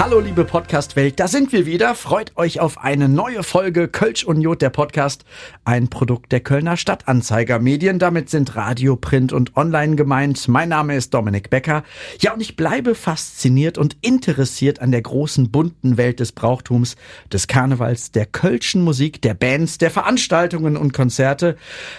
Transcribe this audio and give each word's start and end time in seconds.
Hallo 0.00 0.20
liebe 0.20 0.44
Podcast-Welt, 0.44 1.18
da 1.18 1.26
sind 1.26 1.50
wir 1.50 1.66
wieder. 1.66 1.96
Freut 1.96 2.30
euch 2.36 2.60
auf 2.60 2.78
eine 2.78 3.08
neue 3.08 3.42
Folge 3.42 3.88
Kölsch 3.88 4.22
und 4.22 4.40
Jod, 4.40 4.62
der 4.62 4.70
Podcast. 4.70 5.24
Ein 5.64 5.88
Produkt 5.88 6.30
der 6.30 6.38
Kölner 6.38 6.76
Stadtanzeiger 6.76 7.58
Medien. 7.58 7.98
Damit 7.98 8.30
sind 8.30 8.54
Radio, 8.54 8.94
Print 8.94 9.32
und 9.32 9.56
Online 9.56 9.96
gemeint. 9.96 10.46
Mein 10.46 10.68
Name 10.68 10.94
ist 10.94 11.14
Dominik 11.14 11.50
Becker. 11.50 11.82
Ja, 12.20 12.32
und 12.32 12.40
ich 12.40 12.54
bleibe 12.54 12.94
fasziniert 12.94 13.76
und 13.76 13.96
interessiert 14.00 14.80
an 14.80 14.92
der 14.92 15.02
großen 15.02 15.50
bunten 15.50 15.96
Welt 15.96 16.20
des 16.20 16.30
Brauchtums, 16.30 16.94
des 17.32 17.48
Karnevals, 17.48 18.12
der 18.12 18.26
Kölschen 18.26 18.82
Musik, 18.82 19.20
der 19.20 19.34
Bands, 19.34 19.78
der 19.78 19.90
Veranstaltungen 19.90 20.76
und 20.76 20.92
Konzerte. 20.92 21.56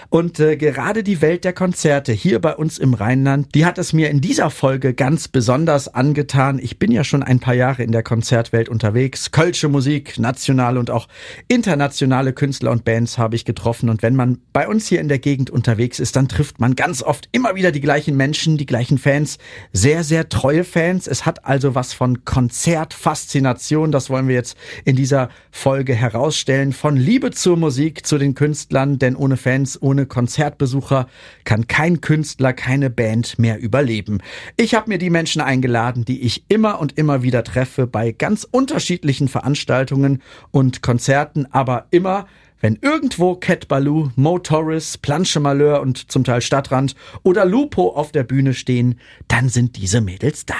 Und 0.08 0.40
äh, 0.40 0.56
gerade 0.56 1.02
die 1.02 1.20
Welt 1.20 1.44
der 1.44 1.52
Konzerte 1.52 2.12
hier 2.12 2.40
bei 2.40 2.56
uns 2.56 2.78
im 2.78 2.94
Rheinland, 2.94 3.54
die 3.54 3.66
hat 3.66 3.76
es 3.76 3.92
mir 3.92 4.08
in 4.08 4.22
dieser 4.22 4.48
Folge 4.48 4.94
ganz 4.94 5.28
besonders 5.28 5.86
angetan. 5.86 6.58
Ich 6.58 6.78
bin 6.78 6.90
ja 6.92 7.04
schon 7.04 7.22
ein 7.22 7.40
paar 7.40 7.52
Jahre 7.52 7.89
in 7.89 7.89
der 7.92 8.02
Konzertwelt 8.02 8.68
unterwegs. 8.68 9.30
Kölsche 9.30 9.68
Musik, 9.68 10.18
nationale 10.18 10.78
und 10.78 10.90
auch 10.90 11.08
internationale 11.48 12.32
Künstler 12.32 12.70
und 12.70 12.84
Bands 12.84 13.18
habe 13.18 13.36
ich 13.36 13.44
getroffen. 13.44 13.88
Und 13.88 14.02
wenn 14.02 14.16
man 14.16 14.38
bei 14.52 14.68
uns 14.68 14.86
hier 14.86 15.00
in 15.00 15.08
der 15.08 15.18
Gegend 15.18 15.50
unterwegs 15.50 16.00
ist, 16.00 16.16
dann 16.16 16.28
trifft 16.28 16.60
man 16.60 16.76
ganz 16.76 17.02
oft 17.02 17.28
immer 17.32 17.54
wieder 17.54 17.72
die 17.72 17.80
gleichen 17.80 18.16
Menschen, 18.16 18.56
die 18.56 18.66
gleichen 18.66 18.98
Fans. 18.98 19.38
Sehr, 19.72 20.04
sehr 20.04 20.28
treue 20.28 20.64
Fans. 20.64 21.06
Es 21.06 21.26
hat 21.26 21.44
also 21.44 21.74
was 21.74 21.92
von 21.92 22.24
Konzertfaszination. 22.24 23.92
Das 23.92 24.10
wollen 24.10 24.28
wir 24.28 24.34
jetzt 24.34 24.56
in 24.84 24.96
dieser 24.96 25.28
Folge 25.50 25.94
herausstellen. 25.94 26.72
Von 26.72 26.96
Liebe 26.96 27.30
zur 27.30 27.56
Musik, 27.56 28.06
zu 28.06 28.18
den 28.18 28.34
Künstlern. 28.34 28.98
Denn 28.98 29.16
ohne 29.16 29.36
Fans, 29.36 29.80
ohne 29.80 30.06
Konzertbesucher 30.06 31.06
kann 31.44 31.66
kein 31.66 32.00
Künstler, 32.00 32.52
keine 32.52 32.90
Band 32.90 33.38
mehr 33.38 33.60
überleben. 33.60 34.18
Ich 34.56 34.74
habe 34.74 34.88
mir 34.88 34.98
die 34.98 35.10
Menschen 35.10 35.40
eingeladen, 35.40 36.04
die 36.04 36.20
ich 36.22 36.44
immer 36.48 36.80
und 36.80 36.98
immer 36.98 37.22
wieder 37.22 37.44
treffe 37.44 37.79
treffe 37.80 37.86
bei 37.86 38.12
ganz 38.12 38.46
unterschiedlichen 38.50 39.28
Veranstaltungen 39.28 40.22
und 40.50 40.82
Konzerten, 40.82 41.46
aber 41.50 41.86
immer 41.90 42.26
wenn 42.62 42.78
irgendwo 42.82 43.36
Cat 43.36 43.68
Baloo, 43.68 44.10
Mo 44.16 44.38
Torres, 44.38 44.98
Planche 44.98 45.40
Malheur 45.40 45.80
und 45.80 46.12
zum 46.12 46.24
Teil 46.24 46.42
Stadtrand 46.42 46.94
oder 47.22 47.46
Lupo 47.46 47.88
auf 47.88 48.12
der 48.12 48.22
Bühne 48.22 48.52
stehen, 48.52 49.00
dann 49.28 49.48
sind 49.48 49.78
diese 49.78 50.02
Mädels 50.02 50.44
da. 50.44 50.56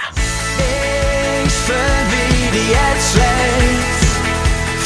Ich 1.45 1.51
fühl 1.51 1.75
wie 2.09 2.57
die 2.57 2.71
Edgeways, 2.73 4.01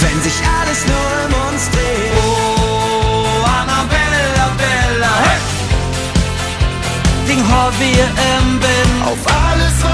wenn 0.01 0.21
sich 0.23 0.33
alles 0.59 0.85
nur 0.87 0.95
um 1.25 1.53
uns 1.53 1.69
dreht. 1.69 2.11
Oh, 2.17 3.45
Annabella, 3.45 4.51
Bella, 4.57 5.15
hey! 5.23 5.39
Ding 7.29 7.47
har 7.47 7.71
wir 7.79 8.07
im 8.37 8.59
Bin. 8.59 9.03
Auf 9.05 9.25
alles, 9.25 9.84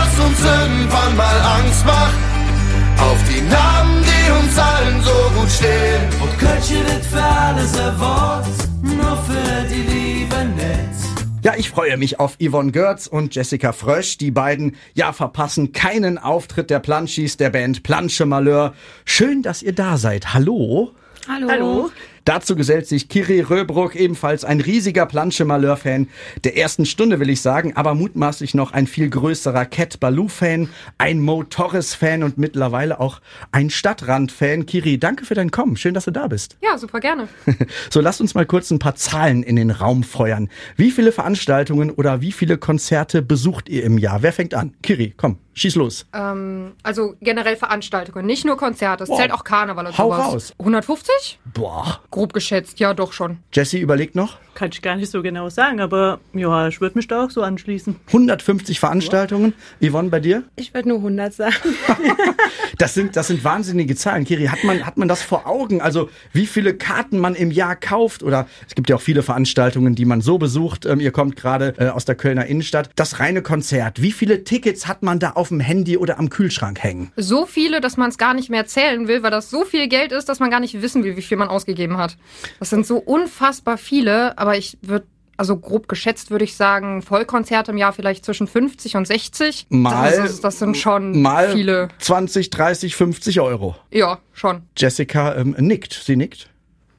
Ja, 11.43 11.55
ich 11.57 11.71
freue 11.71 11.97
mich 11.97 12.19
auf 12.19 12.37
Yvonne 12.39 12.71
Görz 12.71 13.07
und 13.07 13.33
Jessica 13.33 13.71
Frösch. 13.71 14.19
Die 14.19 14.29
beiden, 14.29 14.75
ja, 14.93 15.11
verpassen 15.11 15.71
keinen 15.71 16.19
Auftritt 16.19 16.69
der 16.69 16.79
Planschis 16.79 17.35
der 17.35 17.49
Band 17.49 17.81
Planche 17.81 18.27
Malheur. 18.27 18.75
Schön, 19.05 19.41
dass 19.41 19.63
ihr 19.63 19.73
da 19.73 19.97
seid. 19.97 20.35
Hallo. 20.35 20.91
Hallo. 21.27 21.49
Hallo. 21.49 21.91
Dazu 22.25 22.55
gesellt 22.55 22.87
sich 22.87 23.09
Kiri 23.09 23.41
Röbruck, 23.41 23.95
ebenfalls 23.95 24.45
ein 24.45 24.61
riesiger 24.61 25.07
Planche-Malheur-Fan 25.07 26.07
der 26.43 26.55
ersten 26.55 26.85
Stunde, 26.85 27.19
will 27.19 27.29
ich 27.29 27.41
sagen, 27.41 27.75
aber 27.75 27.95
mutmaßlich 27.95 28.53
noch 28.53 28.73
ein 28.73 28.85
viel 28.85 29.09
größerer 29.09 29.65
Cat 29.65 29.99
Baloo-Fan, 29.99 30.69
ein 30.99 31.19
Mo 31.19 31.43
Torres-Fan 31.43 32.21
und 32.21 32.37
mittlerweile 32.37 32.99
auch 32.99 33.21
ein 33.51 33.71
Stadtrand-Fan. 33.71 34.67
Kiri, 34.67 34.99
danke 34.99 35.25
für 35.25 35.33
dein 35.33 35.49
Kommen. 35.49 35.77
Schön, 35.77 35.95
dass 35.95 36.05
du 36.05 36.11
da 36.11 36.27
bist. 36.27 36.57
Ja, 36.61 36.77
super 36.77 36.99
gerne. 36.99 37.27
so, 37.89 38.01
lasst 38.01 38.21
uns 38.21 38.35
mal 38.35 38.45
kurz 38.45 38.69
ein 38.69 38.79
paar 38.79 38.95
Zahlen 38.95 39.41
in 39.41 39.55
den 39.55 39.71
Raum 39.71 40.03
feuern. 40.03 40.49
Wie 40.75 40.91
viele 40.91 41.11
Veranstaltungen 41.11 41.89
oder 41.89 42.21
wie 42.21 42.31
viele 42.31 42.57
Konzerte 42.57 43.23
besucht 43.23 43.67
ihr 43.67 43.83
im 43.83 43.97
Jahr? 43.97 44.21
Wer 44.21 44.33
fängt 44.33 44.53
an? 44.53 44.75
Kiri, 44.83 45.13
komm. 45.17 45.37
Schieß 45.53 45.75
los. 45.75 46.05
Ähm, 46.13 46.73
also 46.83 47.15
generell 47.21 47.55
Veranstaltungen, 47.57 48.25
nicht 48.25 48.45
nur 48.45 48.57
Konzerte. 48.57 49.03
Es 49.03 49.09
Boah. 49.09 49.17
zählt 49.17 49.31
auch 49.31 49.43
Karneval 49.43 49.85
und 49.87 49.97
Hau 49.97 50.11
sowas. 50.11 50.25
raus. 50.33 50.53
150? 50.59 51.39
Boah. 51.53 51.99
Grob 52.09 52.33
geschätzt, 52.33 52.79
ja 52.79 52.93
doch 52.93 53.11
schon. 53.13 53.39
Jesse 53.53 53.77
überlegt 53.77 54.15
noch. 54.15 54.37
Kann 54.53 54.69
ich 54.71 54.81
gar 54.81 54.95
nicht 54.95 55.09
so 55.11 55.21
genau 55.21 55.49
sagen, 55.49 55.79
aber 55.79 56.19
ja, 56.33 56.67
ich 56.67 56.81
würde 56.81 56.97
mich 56.97 57.07
da 57.07 57.25
auch 57.25 57.31
so 57.31 57.41
anschließen. 57.41 57.95
150 58.07 58.79
Veranstaltungen. 58.79 59.53
Yvonne, 59.81 60.09
bei 60.09 60.19
dir? 60.19 60.43
Ich 60.55 60.73
würde 60.73 60.89
nur 60.89 60.97
100 60.97 61.33
sagen. 61.33 61.55
Das 62.77 62.95
sind, 62.95 63.15
das 63.15 63.27
sind 63.27 63.43
wahnsinnige 63.43 63.95
Zahlen. 63.95 64.23
Kiri, 64.23 64.45
hat 64.47 64.63
man, 64.63 64.83
hat 64.85 64.97
man 64.97 65.07
das 65.07 65.21
vor 65.21 65.45
Augen? 65.45 65.81
Also, 65.81 66.09
wie 66.33 66.47
viele 66.47 66.73
Karten 66.73 67.19
man 67.19 67.35
im 67.35 67.51
Jahr 67.51 67.75
kauft? 67.75 68.23
Oder 68.23 68.47
es 68.67 68.73
gibt 68.73 68.89
ja 68.89 68.95
auch 68.95 69.01
viele 69.01 69.21
Veranstaltungen, 69.21 69.93
die 69.93 70.05
man 70.05 70.21
so 70.21 70.39
besucht. 70.39 70.87
Ähm, 70.87 70.99
ihr 70.99 71.11
kommt 71.11 71.35
gerade 71.35 71.75
äh, 71.77 71.89
aus 71.89 72.05
der 72.05 72.15
Kölner 72.15 72.47
Innenstadt. 72.47 72.89
Das 72.95 73.19
reine 73.19 73.43
Konzert. 73.43 74.01
Wie 74.01 74.11
viele 74.11 74.43
Tickets 74.43 74.87
hat 74.87 75.03
man 75.03 75.19
da 75.19 75.33
auf 75.41 75.49
dem 75.49 75.59
Handy 75.59 75.97
oder 75.97 76.17
am 76.19 76.29
Kühlschrank 76.29 76.81
hängen? 76.81 77.11
So 77.17 77.45
viele, 77.45 77.81
dass 77.81 77.97
man 77.97 78.09
es 78.09 78.17
gar 78.17 78.33
nicht 78.33 78.49
mehr 78.49 78.65
zählen 78.65 79.07
will, 79.07 79.23
weil 79.23 79.31
das 79.31 79.49
so 79.49 79.65
viel 79.65 79.87
Geld 79.89 80.11
ist, 80.13 80.29
dass 80.29 80.39
man 80.39 80.49
gar 80.49 80.59
nicht 80.61 80.81
wissen 80.81 81.03
will, 81.03 81.17
wie 81.17 81.21
viel 81.21 81.37
man 81.37 81.49
ausgegeben 81.49 81.97
hat. 81.97 82.15
Das 82.59 82.69
sind 82.69 82.85
so 82.87 82.97
unfassbar 82.97 83.77
viele, 83.77 84.37
aber 84.37 84.57
ich 84.57 84.77
würde 84.81 85.05
also 85.37 85.57
grob 85.57 85.87
geschätzt 85.87 86.29
würde 86.29 86.43
ich 86.45 86.55
sagen, 86.55 87.01
Vollkonzerte 87.01 87.71
im 87.71 87.77
Jahr 87.77 87.93
vielleicht 87.93 88.23
zwischen 88.25 88.45
50 88.45 88.95
und 88.95 89.07
60. 89.07 89.65
Mal- 89.69 90.15
Das, 90.15 90.29
ist, 90.33 90.43
das 90.43 90.59
sind 90.59 90.77
schon 90.77 91.19
Mal 91.19 91.49
viele. 91.53 91.87
20, 91.97 92.51
30, 92.51 92.95
50 92.95 93.39
Euro. 93.41 93.75
Ja, 93.89 94.19
schon. 94.33 94.61
Jessica 94.77 95.33
ähm, 95.35 95.55
nickt. 95.57 95.93
Sie 95.93 96.15
nickt. 96.15 96.50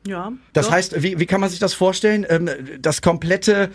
Ja. 0.06 0.32
Das 0.52 0.66
doch. 0.66 0.72
heißt, 0.72 1.02
wie, 1.02 1.18
wie 1.18 1.26
kann 1.26 1.40
man 1.40 1.50
sich 1.50 1.58
das 1.58 1.74
vorstellen? 1.74 2.26
Ähm, 2.28 2.50
das 2.80 3.02
komplette 3.02 3.70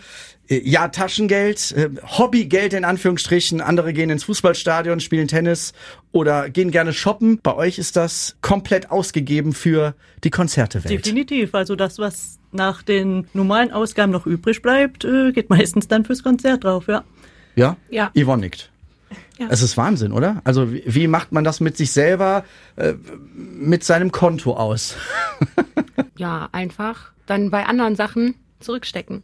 äh, 0.48 0.60
ja, 0.62 0.88
Taschengeld, 0.88 1.72
äh, 1.72 1.90
Hobbygeld 2.02 2.72
in 2.72 2.84
Anführungsstrichen. 2.84 3.60
Andere 3.60 3.92
gehen 3.92 4.10
ins 4.10 4.24
Fußballstadion, 4.24 5.00
spielen 5.00 5.28
Tennis 5.28 5.72
oder 6.12 6.50
gehen 6.50 6.70
gerne 6.70 6.92
shoppen. 6.92 7.40
Bei 7.42 7.54
euch 7.54 7.78
ist 7.78 7.96
das 7.96 8.36
komplett 8.40 8.90
ausgegeben 8.90 9.52
für 9.52 9.94
die 10.24 10.30
Konzertewelt. 10.30 10.90
Definitiv. 10.90 11.54
Also 11.54 11.76
das, 11.76 11.98
was 11.98 12.38
nach 12.52 12.82
den 12.82 13.26
normalen 13.32 13.72
Ausgaben 13.72 14.12
noch 14.12 14.26
übrig 14.26 14.62
bleibt, 14.62 15.04
äh, 15.04 15.32
geht 15.32 15.50
meistens 15.50 15.88
dann 15.88 16.04
fürs 16.04 16.22
Konzert 16.22 16.64
drauf, 16.64 16.88
ja. 16.88 17.04
Ja? 17.56 17.76
Ja. 17.90 18.12
Yvonne 18.16 18.42
nickt. 18.42 18.70
Ja. 19.38 19.46
Es 19.50 19.62
ist 19.62 19.76
Wahnsinn, 19.76 20.12
oder? 20.12 20.40
Also 20.44 20.72
wie, 20.72 20.82
wie 20.86 21.06
macht 21.06 21.32
man 21.32 21.44
das 21.44 21.60
mit 21.60 21.76
sich 21.76 21.92
selber, 21.92 22.44
äh, 22.76 22.94
mit 23.34 23.84
seinem 23.84 24.12
Konto 24.12 24.54
aus? 24.54 24.96
Ja, 26.16 26.48
einfach 26.50 27.12
dann 27.26 27.50
bei 27.50 27.64
anderen 27.66 27.94
Sachen 27.94 28.34
zurückstecken. 28.60 29.22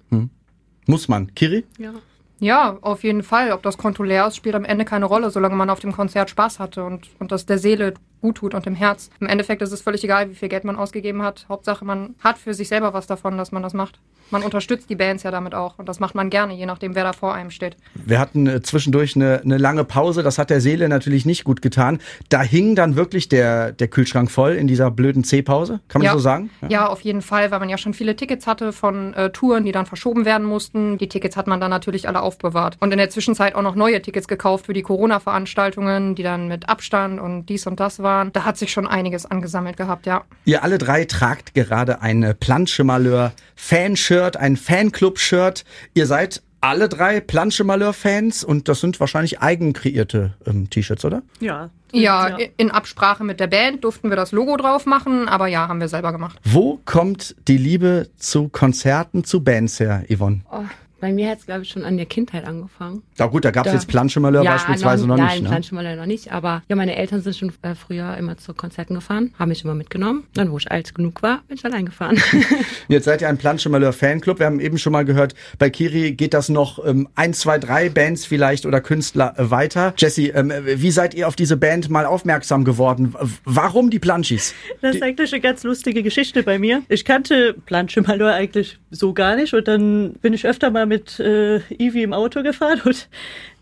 Muss 0.87 1.09
man. 1.09 1.35
Kiri? 1.35 1.65
Ja. 1.79 1.93
Ja, 2.41 2.79
auf 2.83 3.05
jeden 3.05 3.23
Fall. 3.23 3.53
Ob 3.53 3.63
das 3.63 3.79
Konto 3.79 4.03
leer 4.03 4.27
ist, 4.27 4.37
spielt 4.37 4.55
am 4.55 4.65
Ende 4.65 4.85
keine 4.85 5.07
Rolle, 5.07 5.31
solange 5.31 5.57
man 5.57 5.71
auf 5.71 5.81
dem 5.81 5.93
Konzert 5.93 6.31
Spaß 6.31 6.59
hatte 6.59 6.85
und, 6.85 7.09
und 7.19 7.33
das 7.33 7.47
der 7.47 7.59
Seele 7.59 7.95
gut 8.25 8.39
tut 8.39 8.55
und 8.55 8.65
dem 8.65 8.75
Herz. 8.75 9.11
Im 9.21 9.27
Endeffekt 9.27 9.61
ist 9.61 9.71
es 9.71 9.83
völlig 9.83 10.03
egal, 10.03 10.31
wie 10.31 10.35
viel 10.35 10.49
Geld 10.49 10.65
man 10.65 10.77
ausgegeben 10.77 11.21
hat. 11.23 11.45
Hauptsache, 11.51 11.85
man 11.85 12.15
hat 12.21 12.39
für 12.39 12.55
sich 12.55 12.69
selber 12.69 12.95
was 12.95 13.07
davon, 13.07 13.37
dass 13.37 13.53
man 13.53 13.62
das 13.62 13.75
macht. 13.75 14.01
Man 14.31 14.43
unterstützt 14.43 14.89
die 14.89 14.97
Bands 14.97 15.23
ja 15.23 15.31
damit 15.31 15.55
auch 15.55 15.79
und 15.79 15.87
das 15.87 16.01
macht 16.01 16.15
man 16.15 16.31
gerne, 16.31 16.55
je 16.55 16.65
nachdem, 16.65 16.95
wer 16.95 17.05
da 17.05 17.12
vor 17.12 17.35
einem 17.35 17.51
steht. 17.51 17.77
Wir 17.95 18.19
hatten 18.19 18.47
äh, 18.47 18.62
zwischendurch 18.62 19.15
eine, 19.15 19.43
eine 19.45 19.59
lange 19.59 19.85
Pause, 19.85 20.23
das 20.23 20.39
hat 20.39 20.49
der 20.49 20.62
Seele 20.62 20.89
natürlich 20.89 21.27
nicht 21.27 21.45
gut 21.45 21.61
getan. 21.61 21.99
Da 22.31 22.41
hing 22.41 22.75
dann 22.75 22.97
wirklich 22.97 23.29
der, 23.29 23.73
der 23.73 23.89
Kühlschrank 23.89 24.31
voll 24.31 24.53
in 24.53 24.67
dieser 24.67 24.91
blöden 24.91 25.23
C-Pause, 25.23 25.81
kann 25.89 26.01
man 26.01 26.06
ja. 26.06 26.12
so 26.15 26.19
sagen? 26.21 26.49
Ja. 26.71 26.89
auf 26.89 27.03
jeden 27.03 27.21
Fall, 27.21 27.51
weil 27.51 27.61
man 27.61 27.69
ja 27.69 27.77
schon 27.77 27.93
viele 27.93 28.17
Tickets 28.17 28.47
hatte 28.47 28.73
von 28.73 29.12
äh, 29.12 29.29
Touren, 29.29 29.67
die 29.67 29.73
dann 29.73 29.85
verschoben 29.85 30.25
werden 30.25 30.47
mussten. 30.47 30.97
Die 30.97 31.09
Tickets 31.09 31.37
hat 31.37 31.47
man 31.47 31.61
dann 31.61 31.71
natürlich 31.71 32.09
alle 32.09 32.23
aufbewahrt. 32.23 32.79
Und 32.81 32.93
in 32.93 32.99
der 32.99 33.11
Zwischenzeit 33.11 33.55
auch 33.55 33.62
noch 33.62 33.75
neue 33.75 34.00
Tickets 34.00 34.26
gekauft 34.26 34.65
für 34.67 34.73
die 34.73 34.82
Corona-Veranstaltungen, 34.82 36.15
die 36.15 36.23
dann 36.23 36.49
mit 36.49 36.71
Abstand 36.71 37.21
und 37.21 37.47
dies 37.47 37.67
und 37.67 37.79
das 37.79 38.03
waren. 38.03 38.13
Da 38.32 38.44
hat 38.44 38.56
sich 38.56 38.72
schon 38.72 38.87
einiges 38.87 39.26
angesammelt 39.26 39.76
gehabt, 39.76 40.06
ja. 40.06 40.25
Ihr 40.44 40.62
alle 40.62 40.78
drei 40.78 41.05
tragt 41.05 41.55
gerade 41.55 42.02
ein 42.02 42.34
Planche 42.38 42.84
Malheur 42.84 43.32
Fanshirt, 43.56 44.37
ein 44.37 44.56
Fanclub-Shirt. 44.56 45.64
Ihr 45.94 46.06
seid 46.06 46.43
alle 46.64 46.88
drei 46.88 47.20
Planche 47.20 47.62
Malheur 47.62 47.93
Fans 47.93 48.43
und 48.43 48.69
das 48.69 48.81
sind 48.81 48.99
wahrscheinlich 48.99 49.40
eigen 49.40 49.75
kreierte 49.75 50.34
ähm, 50.46 50.70
T-Shirts, 50.70 51.05
oder? 51.05 51.22
Ja. 51.40 51.70
Ja, 51.93 52.37
in 52.56 52.72
Absprache 52.72 53.22
mit 53.22 53.38
der 53.38 53.46
Band 53.46 53.84
durften 53.84 54.08
wir 54.08 54.16
das 54.16 54.32
Logo 54.32 54.56
drauf 54.56 54.84
machen, 54.84 55.28
aber 55.28 55.46
ja, 55.46 55.69
haben 55.69 55.78
wir 55.78 55.88
selber 55.88 56.11
gemacht. 56.11 56.40
Wo 56.43 56.81
kommt 56.84 57.37
die 57.46 57.56
Liebe 57.56 58.08
zu 58.16 58.49
Konzerten, 58.49 59.22
zu 59.22 59.44
Bands 59.44 59.78
her, 59.78 60.05
Yvonne? 60.12 60.40
Oh, 60.50 60.64
Bei 61.05 61.12
mir 61.12 61.29
hat 61.29 61.41
es, 61.41 61.45
glaube 61.45 61.61
ich, 61.65 61.69
schon 61.69 61.85
an 61.85 61.99
der 61.99 62.06
Kindheit 62.06 62.47
angefangen. 62.47 63.03
Na 63.19 63.27
gut, 63.27 63.45
da 63.45 63.51
gab 63.51 63.67
es 63.67 63.75
jetzt 63.75 63.89
Planschemalheur 63.89 64.43
beispielsweise 64.43 65.06
noch, 65.06 65.19
nein, 65.19 65.27
nicht. 65.27 65.43
Ne? 65.43 65.49
Planschenmaler 65.51 65.97
noch 65.97 66.06
nicht. 66.06 66.33
Aber 66.33 66.62
ja, 66.67 66.77
meine 66.77 66.97
Eltern 66.97 67.21
sind 67.21 67.37
schon 67.37 67.53
äh, 67.61 67.75
früher 67.75 68.17
immer 68.17 68.39
zu 68.39 68.55
Konzerten 68.55 68.95
gefahren, 68.95 69.35
haben 69.39 69.51
mich 69.51 69.62
immer 69.65 69.75
mitgenommen. 69.75 70.25
Dann, 70.33 70.51
wo 70.51 70.56
ich 70.56 70.73
alt 70.73 70.95
genug 70.95 71.23
war, 71.23 71.43
bin 71.47 71.59
ich 71.59 71.65
allein 71.67 71.85
gefahren. 71.85 72.17
Jetzt 72.89 73.05
seid 73.05 73.21
ihr 73.21 73.29
ein 73.29 73.37
Planschemalheur 73.37 73.93
Fanclub. 73.93 74.39
Wir 74.39 74.47
haben 74.47 74.61
eben 74.61 74.79
schon 74.79 74.95
mal 74.95 75.05
gehört, 75.05 75.35
bei 75.59 75.69
Kiri 75.69 76.12
geht 76.12 76.33
das 76.33 76.49
noch 76.49 76.83
ähm, 76.83 77.07
ein, 77.17 77.35
zwei, 77.35 77.59
drei 77.59 77.91
Bands 77.91 78.25
vielleicht 78.25 78.65
oder 78.65 78.81
Künstler 78.81 79.35
äh, 79.37 79.50
weiter. 79.50 79.93
Jesse, 79.99 80.29
ähm, 80.29 80.55
wie 80.65 80.91
seid 80.91 81.12
ihr 81.12 81.29
auf 81.29 81.37
diese 81.37 81.59
Band 81.59 81.91
mal 81.91 82.07
aufmerksam 82.07 82.65
geworden? 82.65 83.15
Warum 83.45 83.91
die 83.91 83.99
Planschis? 83.99 84.55
Das 84.81 84.95
ist 84.95 85.03
eigentlich 85.03 85.35
eine 85.35 85.43
ganz 85.43 85.65
lustige 85.65 86.03
Geschichte 86.03 86.43
bei 86.43 86.59
mir. 86.59 86.81
Ich 86.89 87.05
kannte 87.05 87.55
Planschemalheur 87.67 88.33
eigentlich 88.33 88.79
so 88.91 89.12
gar 89.12 89.37
nicht 89.37 89.53
und 89.53 89.69
dann 89.69 90.15
bin 90.23 90.33
ich 90.33 90.47
öfter 90.47 90.71
mal 90.71 90.87
mit 90.87 90.94
äh, 91.20 91.61
Ivi 91.79 92.02
im 92.02 92.12
Auto 92.12 92.43
gefahren 92.43 92.81
und 92.85 93.08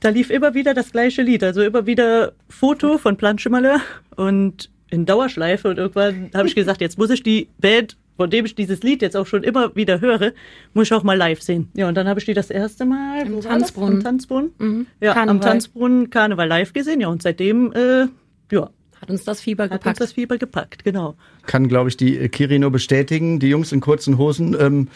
da 0.01 0.09
lief 0.09 0.31
immer 0.31 0.55
wieder 0.55 0.75
das 0.75 0.93
gleiche 0.93 1.23
Lied. 1.23 1.45
Also 1.45 1.63
immer 1.63 1.87
wieder 1.87 2.33
Foto 2.49 2.99
von 2.99 3.17
Planschemalheur 3.17 3.81
und 4.17 4.71
in 4.91 5.07
Dauerschleife 5.07 5.69
und 5.69 5.79
irgendwann 5.79 6.31
habe 6.35 6.49
ich 6.49 6.55
gesagt, 6.55 6.81
jetzt 6.81 6.99
muss 6.99 7.11
ich 7.11 7.23
die 7.23 7.49
Band 7.59 7.97
von 8.17 8.31
dem 8.31 8.45
ich 8.45 8.55
dieses 8.55 8.83
Lied 8.83 9.03
jetzt 9.03 9.17
auch 9.17 9.27
schon 9.27 9.43
immer 9.43 9.75
wieder 9.75 10.01
höre, 10.01 10.33
muss 10.75 10.89
ich 10.89 10.93
auch 10.93 11.03
mal 11.03 11.17
live 11.17 11.43
sehen. 11.43 11.69
Ja, 11.75 11.89
und 11.89 11.97
dann 11.97 12.07
habe 12.07 12.21
ich 12.21 12.27
die 12.27 12.35
das 12.35 12.51
erste 12.51 12.85
Mal 12.85 13.27
Im? 13.27 13.41
Tanzbrunnen. 13.41 13.95
Im 13.95 14.05
Tanzbrunnen. 14.05 14.53
Mhm. 14.59 14.87
Ja, 15.01 15.13
am 15.13 15.17
Karneval. 15.17 15.41
Tanzbrunnen 15.41 16.11
Karneval 16.11 16.49
live 16.49 16.73
gesehen. 16.73 17.01
Ja, 17.01 17.09
und 17.09 17.23
seitdem, 17.23 17.73
äh, 17.73 18.07
ja, 18.53 18.71
Hat 19.03 19.11
uns 19.11 19.25
das 19.25 19.41
Fieber 19.41 19.65
hat 19.65 19.73
uns 19.73 19.81
gepackt. 19.81 20.01
das 20.01 20.13
Fieber 20.13 20.39
gepackt, 20.39 20.85
genau. 20.85 21.17
Kann, 21.47 21.67
glaube 21.67 21.89
ich, 21.89 21.97
die 21.97 22.17
äh, 22.17 22.29
Kiri 22.29 22.61
nur 22.61 22.71
bestätigen. 22.71 23.41
Die 23.41 23.49
Jungs 23.49 23.73
in 23.73 23.81
kurzen 23.81 24.17
Hosen. 24.17 24.57
Ähm, 24.59 24.89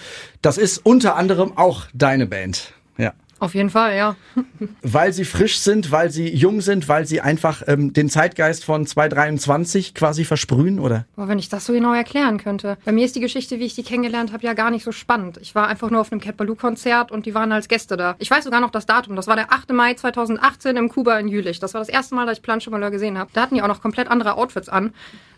das 0.42 0.58
ist 0.58 0.78
unter 0.78 1.16
anderem 1.16 1.58
auch 1.58 1.86
deine 1.92 2.26
Band. 2.28 2.72
Ja. 2.98 3.14
Auf 3.38 3.54
jeden 3.54 3.68
Fall, 3.68 3.96
ja. 3.96 4.16
Weil 4.82 5.12
sie 5.12 5.26
frisch 5.26 5.58
sind, 5.58 5.90
weil 5.90 6.10
sie 6.10 6.34
jung 6.34 6.62
sind, 6.62 6.88
weil 6.88 7.06
sie 7.06 7.20
einfach 7.20 7.62
ähm, 7.66 7.92
den 7.92 8.08
Zeitgeist 8.08 8.64
von 8.64 8.86
223 8.86 9.94
quasi 9.94 10.24
versprühen, 10.24 10.78
oder? 10.78 11.04
Aber 11.16 11.28
wenn 11.28 11.38
ich 11.38 11.50
das 11.50 11.66
so 11.66 11.74
genau 11.74 11.92
erklären 11.92 12.38
könnte. 12.38 12.78
Bei 12.86 12.92
mir 12.92 13.04
ist 13.04 13.14
die 13.14 13.20
Geschichte, 13.20 13.58
wie 13.58 13.66
ich 13.66 13.74
die 13.74 13.82
kennengelernt 13.82 14.32
habe, 14.32 14.44
ja 14.44 14.54
gar 14.54 14.70
nicht 14.70 14.84
so 14.84 14.92
spannend. 14.92 15.38
Ich 15.42 15.54
war 15.54 15.68
einfach 15.68 15.90
nur 15.90 16.00
auf 16.00 16.10
einem 16.12 16.20
Cat 16.20 16.38
Baloo 16.38 16.54
Konzert 16.54 17.12
und 17.12 17.26
die 17.26 17.34
waren 17.34 17.52
als 17.52 17.68
Gäste 17.68 17.98
da. 17.98 18.16
Ich 18.18 18.30
weiß 18.30 18.44
sogar 18.44 18.60
noch 18.60 18.70
das 18.70 18.86
Datum. 18.86 19.16
Das 19.16 19.26
war 19.26 19.36
der 19.36 19.52
8. 19.52 19.72
Mai 19.72 19.92
2018 19.92 20.76
im 20.76 20.88
Kuba 20.88 21.18
in 21.18 21.28
Jülich. 21.28 21.60
Das 21.60 21.74
war 21.74 21.80
das 21.80 21.90
erste 21.90 22.14
Mal, 22.14 22.24
dass 22.24 22.38
ich 22.38 22.42
Planschemalheur 22.42 22.90
gesehen 22.90 23.18
habe. 23.18 23.30
Da 23.34 23.42
hatten 23.42 23.54
die 23.54 23.62
auch 23.62 23.68
noch 23.68 23.82
komplett 23.82 24.08
andere 24.08 24.36
Outfits 24.36 24.70
an. 24.70 24.94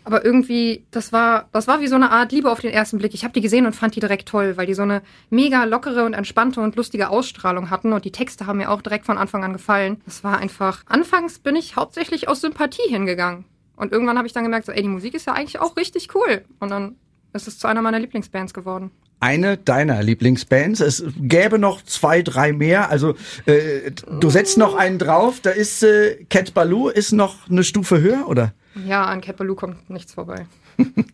Aber 0.09 0.25
irgendwie, 0.25 0.87
das 0.89 1.13
war, 1.13 1.49
das 1.51 1.67
war 1.67 1.81
wie 1.81 1.87
so 1.87 1.93
eine 1.93 2.09
Art 2.09 2.31
Liebe 2.31 2.51
auf 2.51 2.61
den 2.61 2.71
ersten 2.71 2.97
Blick. 2.97 3.13
Ich 3.13 3.23
habe 3.23 3.31
die 3.31 3.41
gesehen 3.41 3.67
und 3.67 3.75
fand 3.75 3.95
die 3.95 3.99
direkt 3.99 4.27
toll, 4.27 4.57
weil 4.57 4.65
die 4.65 4.73
so 4.73 4.81
eine 4.81 5.03
mega 5.29 5.65
lockere 5.65 6.03
und 6.03 6.13
entspannte 6.13 6.61
und 6.61 6.75
lustige 6.75 7.09
Ausstrahlung 7.09 7.69
hatten 7.69 7.93
und 7.93 8.05
die 8.05 8.11
Texte 8.11 8.47
haben 8.47 8.57
mir 8.57 8.71
auch 8.71 8.81
direkt 8.81 9.05
von 9.05 9.19
Anfang 9.19 9.43
an 9.43 9.53
gefallen. 9.53 10.01
Das 10.05 10.23
war 10.23 10.39
einfach. 10.39 10.83
Anfangs 10.87 11.37
bin 11.37 11.55
ich 11.55 11.75
hauptsächlich 11.75 12.27
aus 12.27 12.41
Sympathie 12.41 12.89
hingegangen. 12.89 13.45
Und 13.75 13.91
irgendwann 13.91 14.17
habe 14.17 14.25
ich 14.25 14.33
dann 14.33 14.41
gemerkt, 14.41 14.65
so, 14.65 14.71
ey, 14.71 14.81
die 14.81 14.87
Musik 14.87 15.13
ist 15.13 15.27
ja 15.27 15.33
eigentlich 15.33 15.59
auch 15.59 15.77
richtig 15.77 16.07
cool. 16.15 16.43
Und 16.59 16.71
dann 16.71 16.95
ist 17.33 17.47
es 17.47 17.59
zu 17.59 17.67
einer 17.67 17.83
meiner 17.83 17.99
Lieblingsbands 17.99 18.55
geworden. 18.55 18.89
Eine 19.19 19.57
deiner 19.57 20.01
Lieblingsbands. 20.01 20.79
Es 20.79 21.03
gäbe 21.17 21.59
noch 21.59 21.83
zwei, 21.83 22.21
drei 22.21 22.53
mehr. 22.53 22.89
Also 22.89 23.15
äh, 23.45 23.91
du 23.91 24.29
setzt 24.29 24.57
noch 24.57 24.75
einen 24.75 24.97
drauf. 24.97 25.39
Da 25.41 25.49
ist 25.49 25.83
äh, 25.83 26.23
Cat 26.29 26.53
Baloo 26.53 26.87
ist 26.87 27.11
noch 27.11 27.49
eine 27.49 27.63
Stufe 27.63 27.99
höher, 27.99 28.27
oder? 28.27 28.53
Ja, 28.85 29.05
an 29.05 29.19
Cat 29.21 29.37
Baloo 29.37 29.55
kommt 29.55 29.89
nichts 29.89 30.13
vorbei. 30.13 30.45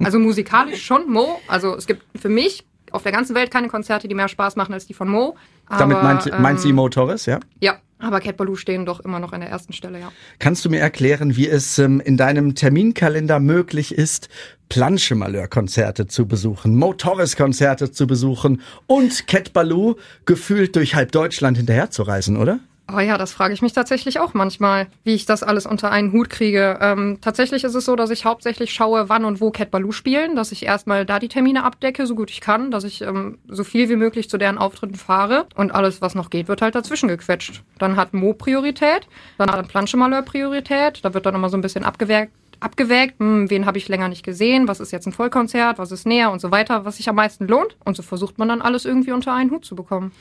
Also 0.03 0.19
musikalisch 0.19 0.85
schon 0.85 1.09
Mo. 1.09 1.41
Also 1.47 1.75
es 1.75 1.87
gibt 1.87 2.03
für 2.19 2.29
mich 2.29 2.63
auf 2.91 3.01
der 3.03 3.11
ganzen 3.11 3.35
Welt 3.35 3.49
keine 3.49 3.67
Konzerte, 3.67 4.07
die 4.07 4.13
mehr 4.13 4.27
Spaß 4.27 4.55
machen 4.55 4.73
als 4.73 4.85
die 4.85 4.93
von 4.93 5.09
Mo. 5.09 5.35
Aber, 5.65 5.79
Damit 5.79 6.03
meint, 6.03 6.39
meint 6.39 6.59
sie 6.59 6.69
ähm, 6.69 6.75
Mo 6.75 6.89
Torres, 6.89 7.25
ja? 7.25 7.39
Ja, 7.59 7.79
aber 8.05 8.21
Cat 8.21 8.37
Baloo 8.37 8.55
stehen 8.55 8.85
doch 8.85 8.99
immer 8.99 9.19
noch 9.19 9.33
an 9.33 9.41
der 9.41 9.49
ersten 9.49 9.73
Stelle, 9.73 9.99
ja. 9.99 10.11
Kannst 10.39 10.63
du 10.65 10.69
mir 10.69 10.79
erklären, 10.79 11.35
wie 11.35 11.47
es 11.47 11.79
ähm, 11.79 11.99
in 11.99 12.17
deinem 12.17 12.55
Terminkalender 12.55 13.39
möglich 13.39 13.93
ist, 13.93 14.29
Planschemalheur-Konzerte 14.69 16.07
zu 16.07 16.27
besuchen, 16.27 16.75
Mo 16.75 16.93
Torres-Konzerte 16.93 17.91
zu 17.91 18.07
besuchen 18.07 18.61
und 18.87 19.27
Cat 19.27 19.53
Baloo 19.53 19.95
gefühlt 20.25 20.75
durch 20.75 20.95
halb 20.95 21.11
Deutschland 21.11 21.57
hinterherzureisen, 21.57 22.37
oder? 22.37 22.59
Aber 22.87 23.01
ja, 23.01 23.17
das 23.17 23.33
frage 23.33 23.53
ich 23.53 23.63
mich 23.63 23.73
tatsächlich 23.73 24.19
auch 24.19 24.35
manchmal, 24.35 24.87
wie 25.03 25.15
ich 25.15 25.25
das 25.25 25.41
alles 25.41 25.65
unter 25.65 25.91
einen 25.91 26.11
Hut 26.11 26.29
kriege. 26.29 26.77
Ähm, 26.81 27.17
tatsächlich 27.19 27.63
ist 27.63 27.73
es 27.73 27.85
so, 27.85 27.95
dass 27.95 28.11
ich 28.11 28.25
hauptsächlich 28.25 28.73
schaue, 28.73 29.09
wann 29.09 29.25
und 29.25 29.41
wo 29.41 29.49
Cat 29.49 29.71
Baloo 29.71 29.91
spielen, 29.91 30.35
dass 30.35 30.51
ich 30.51 30.65
erstmal 30.65 31.03
da 31.05 31.17
die 31.17 31.27
Termine 31.27 31.63
abdecke, 31.63 32.05
so 32.05 32.13
gut 32.13 32.29
ich 32.29 32.41
kann, 32.41 32.69
dass 32.69 32.83
ich 32.83 33.01
ähm, 33.01 33.39
so 33.47 33.63
viel 33.63 33.89
wie 33.89 33.95
möglich 33.95 34.29
zu 34.29 34.37
deren 34.37 34.59
Auftritten 34.59 34.95
fahre 34.95 35.47
und 35.55 35.73
alles, 35.73 36.01
was 36.01 36.13
noch 36.13 36.29
geht, 36.29 36.47
wird 36.47 36.61
halt 36.61 36.75
dazwischen 36.75 37.09
gequetscht. 37.09 37.63
Dann 37.79 37.95
hat 37.95 38.13
Mo 38.13 38.33
Priorität, 38.33 39.07
dann 39.39 39.51
hat 39.51 39.67
Planschemalheur 39.67 40.21
Priorität, 40.21 40.99
da 41.03 41.13
wird 41.15 41.25
dann 41.25 41.35
immer 41.35 41.49
so 41.49 41.57
ein 41.57 41.61
bisschen 41.61 41.85
abgewägt, 41.85 42.31
abgewägt, 42.59 43.19
hm, 43.19 43.49
wen 43.49 43.65
habe 43.65 43.77
ich 43.77 43.87
länger 43.87 44.07
nicht 44.07 44.23
gesehen, 44.23 44.67
was 44.67 44.79
ist 44.79 44.91
jetzt 44.91 45.05
ein 45.05 45.11
Vollkonzert, 45.11 45.77
was 45.77 45.91
ist 45.91 46.05
näher 46.05 46.31
und 46.31 46.41
so 46.41 46.51
weiter, 46.51 46.85
was 46.85 46.97
sich 46.97 47.09
am 47.09 47.15
meisten 47.15 47.47
lohnt. 47.47 47.77
Und 47.83 47.97
so 47.97 48.03
versucht 48.03 48.37
man 48.37 48.47
dann 48.49 48.61
alles 48.61 48.85
irgendwie 48.85 49.11
unter 49.11 49.33
einen 49.33 49.51
Hut 49.51 49.65
zu 49.65 49.75
bekommen. 49.75 50.11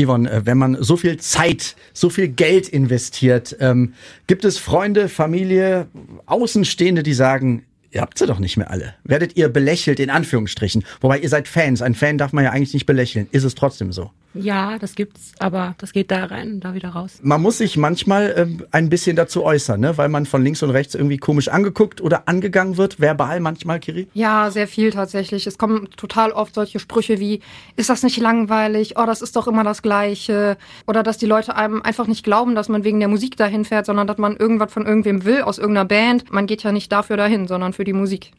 Yvonne, 0.00 0.30
äh, 0.30 0.46
wenn 0.46 0.58
man 0.58 0.76
so 0.80 0.96
viel 0.96 1.18
Zeit, 1.18 1.76
so 1.92 2.10
viel 2.10 2.28
Geld 2.28 2.68
investiert, 2.68 3.56
ähm, 3.60 3.94
gibt 4.26 4.44
es 4.44 4.58
Freunde, 4.58 5.08
Familie, 5.08 5.88
Außenstehende, 6.26 7.02
die 7.02 7.14
sagen, 7.14 7.64
ihr 7.92 8.00
habt 8.00 8.18
sie 8.18 8.26
doch 8.26 8.38
nicht 8.38 8.56
mehr 8.56 8.70
alle. 8.70 8.94
Werdet 9.04 9.36
ihr 9.36 9.48
belächelt, 9.48 10.00
in 10.00 10.10
Anführungsstrichen. 10.10 10.84
Wobei 11.00 11.18
ihr 11.18 11.28
seid 11.28 11.46
Fans. 11.46 11.82
Ein 11.82 11.94
Fan 11.94 12.18
darf 12.18 12.32
man 12.32 12.44
ja 12.44 12.50
eigentlich 12.50 12.74
nicht 12.74 12.86
belächeln. 12.86 13.28
Ist 13.30 13.44
es 13.44 13.54
trotzdem 13.54 13.92
so? 13.92 14.10
Ja, 14.34 14.78
das 14.78 14.94
gibt's, 14.94 15.32
aber 15.38 15.74
das 15.78 15.92
geht 15.92 16.10
da 16.10 16.24
rein 16.24 16.54
und 16.54 16.60
da 16.60 16.74
wieder 16.74 16.90
raus. 16.90 17.18
Man 17.22 17.42
muss 17.42 17.58
sich 17.58 17.76
manchmal 17.76 18.34
ähm, 18.36 18.64
ein 18.70 18.88
bisschen 18.88 19.16
dazu 19.16 19.44
äußern, 19.44 19.80
ne? 19.80 19.98
weil 19.98 20.08
man 20.08 20.26
von 20.26 20.42
links 20.42 20.62
und 20.62 20.70
rechts 20.70 20.94
irgendwie 20.94 21.18
komisch 21.18 21.48
angeguckt 21.48 22.00
oder 22.00 22.28
angegangen 22.28 22.76
wird, 22.76 23.00
verbal 23.00 23.40
manchmal, 23.40 23.80
Kiri. 23.80 24.08
Ja, 24.14 24.50
sehr 24.50 24.66
viel 24.66 24.90
tatsächlich. 24.90 25.46
Es 25.46 25.58
kommen 25.58 25.88
total 25.96 26.32
oft 26.32 26.54
solche 26.54 26.78
Sprüche 26.78 27.20
wie, 27.20 27.40
ist 27.76 27.90
das 27.90 28.02
nicht 28.02 28.18
langweilig? 28.18 28.94
Oh, 28.96 29.04
das 29.06 29.22
ist 29.22 29.36
doch 29.36 29.46
immer 29.46 29.64
das 29.64 29.82
Gleiche. 29.82 30.56
Oder 30.86 31.02
dass 31.02 31.18
die 31.18 31.26
Leute 31.26 31.54
einem 31.56 31.82
einfach 31.82 32.06
nicht 32.06 32.24
glauben, 32.24 32.54
dass 32.54 32.68
man 32.68 32.84
wegen 32.84 33.00
der 33.00 33.08
Musik 33.08 33.36
dahin 33.36 33.64
fährt, 33.64 33.86
sondern 33.86 34.06
dass 34.06 34.18
man 34.18 34.36
irgendwas 34.36 34.72
von 34.72 34.86
irgendwem 34.86 35.24
will, 35.24 35.42
aus 35.42 35.58
irgendeiner 35.58 35.86
Band. 35.86 36.32
Man 36.32 36.46
geht 36.46 36.62
ja 36.62 36.72
nicht 36.72 36.90
dafür 36.90 37.16
dahin, 37.16 37.46
sondern 37.46 37.72
für 37.72 37.84
die 37.84 37.92
Musik. 37.92 38.32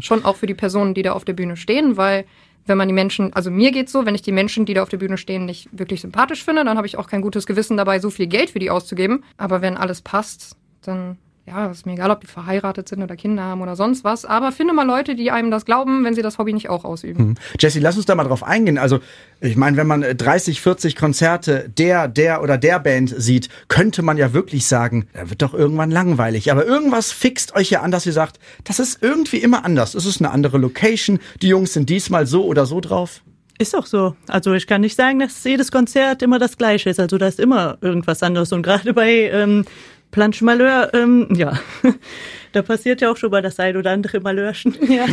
Schon 0.00 0.26
auch 0.26 0.36
für 0.36 0.46
die 0.46 0.54
Personen, 0.54 0.92
die 0.92 1.00
da 1.00 1.12
auf 1.12 1.24
der 1.24 1.32
Bühne 1.32 1.56
stehen, 1.56 1.96
weil 1.96 2.26
wenn 2.70 2.78
man 2.78 2.88
die 2.88 2.94
Menschen, 2.94 3.32
also 3.34 3.50
mir 3.50 3.72
geht's 3.72 3.90
so, 3.90 4.06
wenn 4.06 4.14
ich 4.14 4.22
die 4.22 4.32
Menschen, 4.32 4.64
die 4.64 4.74
da 4.74 4.82
auf 4.82 4.88
der 4.88 4.98
Bühne 4.98 5.18
stehen, 5.18 5.44
nicht 5.44 5.68
wirklich 5.72 6.00
sympathisch 6.00 6.44
finde, 6.44 6.64
dann 6.64 6.76
habe 6.76 6.86
ich 6.86 6.96
auch 6.96 7.08
kein 7.08 7.20
gutes 7.20 7.46
Gewissen 7.46 7.76
dabei, 7.76 7.98
so 7.98 8.10
viel 8.10 8.28
Geld 8.28 8.50
für 8.50 8.60
die 8.60 8.70
auszugeben. 8.70 9.24
Aber 9.36 9.60
wenn 9.60 9.76
alles 9.76 10.00
passt, 10.02 10.56
dann 10.82 11.18
ja, 11.50 11.66
ist 11.66 11.84
mir 11.84 11.94
egal, 11.94 12.12
ob 12.12 12.20
die 12.20 12.28
verheiratet 12.28 12.88
sind 12.88 13.02
oder 13.02 13.16
Kinder 13.16 13.42
haben 13.42 13.60
oder 13.60 13.74
sonst 13.74 14.04
was. 14.04 14.24
Aber 14.24 14.52
finde 14.52 14.72
mal 14.72 14.86
Leute, 14.86 15.16
die 15.16 15.32
einem 15.32 15.50
das 15.50 15.64
glauben, 15.64 16.04
wenn 16.04 16.14
sie 16.14 16.22
das 16.22 16.38
Hobby 16.38 16.52
nicht 16.52 16.70
auch 16.70 16.84
ausüben. 16.84 17.34
Jesse, 17.58 17.80
lass 17.80 17.96
uns 17.96 18.06
da 18.06 18.14
mal 18.14 18.22
drauf 18.22 18.44
eingehen. 18.44 18.78
Also, 18.78 19.00
ich 19.40 19.56
meine, 19.56 19.76
wenn 19.76 19.88
man 19.88 20.02
äh, 20.02 20.14
30, 20.14 20.60
40 20.60 20.94
Konzerte 20.94 21.68
der, 21.68 22.06
der 22.06 22.42
oder 22.42 22.56
der 22.56 22.78
Band 22.78 23.12
sieht, 23.16 23.48
könnte 23.66 24.02
man 24.02 24.16
ja 24.16 24.32
wirklich 24.32 24.66
sagen, 24.66 25.08
da 25.12 25.28
wird 25.28 25.42
doch 25.42 25.52
irgendwann 25.52 25.90
langweilig. 25.90 26.52
Aber 26.52 26.64
irgendwas 26.64 27.10
fixt 27.10 27.56
euch 27.56 27.70
ja 27.70 27.80
an, 27.80 27.90
dass 27.90 28.06
ihr 28.06 28.12
sagt, 28.12 28.38
das 28.62 28.78
ist 28.78 29.02
irgendwie 29.02 29.38
immer 29.38 29.64
anders. 29.64 29.94
Es 29.94 30.06
ist 30.06 30.20
eine 30.20 30.30
andere 30.30 30.58
Location. 30.58 31.18
Die 31.42 31.48
Jungs 31.48 31.72
sind 31.72 31.90
diesmal 31.90 32.26
so 32.26 32.44
oder 32.44 32.64
so 32.64 32.80
drauf. 32.80 33.22
Ist 33.58 33.76
auch 33.76 33.86
so. 33.86 34.14
Also 34.28 34.54
ich 34.54 34.66
kann 34.66 34.80
nicht 34.82 34.96
sagen, 34.96 35.18
dass 35.18 35.44
jedes 35.44 35.70
Konzert 35.70 36.22
immer 36.22 36.38
das 36.38 36.56
gleiche 36.56 36.88
ist. 36.88 37.00
Also 37.00 37.18
da 37.18 37.26
ist 37.26 37.40
immer 37.40 37.76
irgendwas 37.80 38.22
anderes. 38.22 38.52
Und 38.52 38.62
gerade 38.62 38.94
bei 38.94 39.28
ähm, 39.32 39.66
Planche 40.10 40.44
Malheur, 40.44 40.92
ähm, 40.92 41.28
ja, 41.34 41.58
da 42.52 42.62
passiert 42.62 43.00
ja 43.00 43.10
auch 43.10 43.16
schon 43.16 43.30
mal 43.30 43.42
das 43.42 43.60
ein 43.60 43.76
oder 43.76 43.92
andere 43.92 44.20
Malheurchen. 44.20 44.76
Ja. 44.88 45.06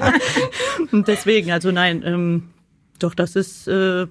Und 0.92 1.08
deswegen, 1.08 1.50
also 1.50 1.70
nein, 1.70 2.02
ähm, 2.04 2.50
doch, 2.98 3.14
das 3.14 3.34
ist, 3.36 3.66
äh, 3.66 4.06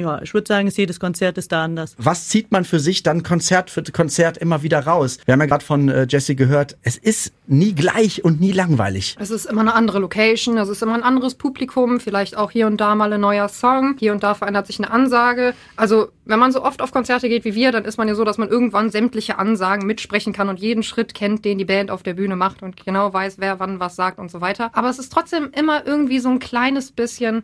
ja, 0.00 0.22
ich 0.22 0.32
würde 0.34 0.48
sagen, 0.48 0.68
jedes 0.68 0.98
Konzert 0.98 1.36
ist 1.38 1.52
da 1.52 1.64
anders. 1.64 1.94
Was 1.98 2.28
zieht 2.28 2.50
man 2.50 2.64
für 2.64 2.80
sich 2.80 3.02
dann 3.02 3.22
Konzert 3.22 3.70
für 3.70 3.82
Konzert 3.82 4.38
immer 4.38 4.62
wieder 4.62 4.80
raus? 4.80 5.18
Wir 5.26 5.32
haben 5.32 5.40
ja 5.40 5.46
gerade 5.46 5.64
von 5.64 5.88
äh, 5.88 6.06
Jesse 6.08 6.34
gehört, 6.34 6.76
es 6.82 6.96
ist 6.96 7.32
nie 7.46 7.74
gleich 7.74 8.24
und 8.24 8.40
nie 8.40 8.52
langweilig. 8.52 9.16
Es 9.20 9.30
ist 9.30 9.44
immer 9.44 9.60
eine 9.60 9.74
andere 9.74 9.98
Location, 9.98 10.56
es 10.56 10.68
ist 10.68 10.82
immer 10.82 10.94
ein 10.94 11.02
anderes 11.02 11.34
Publikum, 11.34 12.00
vielleicht 12.00 12.36
auch 12.36 12.50
hier 12.50 12.66
und 12.66 12.80
da 12.80 12.94
mal 12.94 13.12
ein 13.12 13.20
neuer 13.20 13.48
Song, 13.48 13.96
hier 13.98 14.12
und 14.12 14.22
da 14.22 14.34
verändert 14.34 14.66
sich 14.66 14.78
eine 14.78 14.90
Ansage. 14.90 15.54
Also, 15.76 16.08
wenn 16.24 16.38
man 16.38 16.52
so 16.52 16.64
oft 16.64 16.80
auf 16.80 16.92
Konzerte 16.92 17.28
geht 17.28 17.44
wie 17.44 17.54
wir, 17.54 17.72
dann 17.72 17.84
ist 17.84 17.98
man 17.98 18.08
ja 18.08 18.14
so, 18.14 18.24
dass 18.24 18.38
man 18.38 18.48
irgendwann 18.48 18.90
sämtliche 18.90 19.38
Ansagen 19.38 19.86
mitsprechen 19.86 20.32
kann 20.32 20.48
und 20.48 20.60
jeden 20.60 20.82
Schritt 20.82 21.12
kennt, 21.12 21.44
den 21.44 21.58
die 21.58 21.64
Band 21.64 21.90
auf 21.90 22.02
der 22.02 22.14
Bühne 22.14 22.36
macht 22.36 22.62
und 22.62 22.82
genau 22.84 23.12
weiß, 23.12 23.36
wer 23.38 23.60
wann 23.60 23.80
was 23.80 23.96
sagt 23.96 24.18
und 24.18 24.30
so 24.30 24.40
weiter. 24.40 24.70
Aber 24.72 24.88
es 24.88 24.98
ist 24.98 25.12
trotzdem 25.12 25.50
immer 25.52 25.86
irgendwie 25.86 26.20
so 26.20 26.30
ein 26.30 26.38
kleines 26.38 26.92
bisschen 26.92 27.42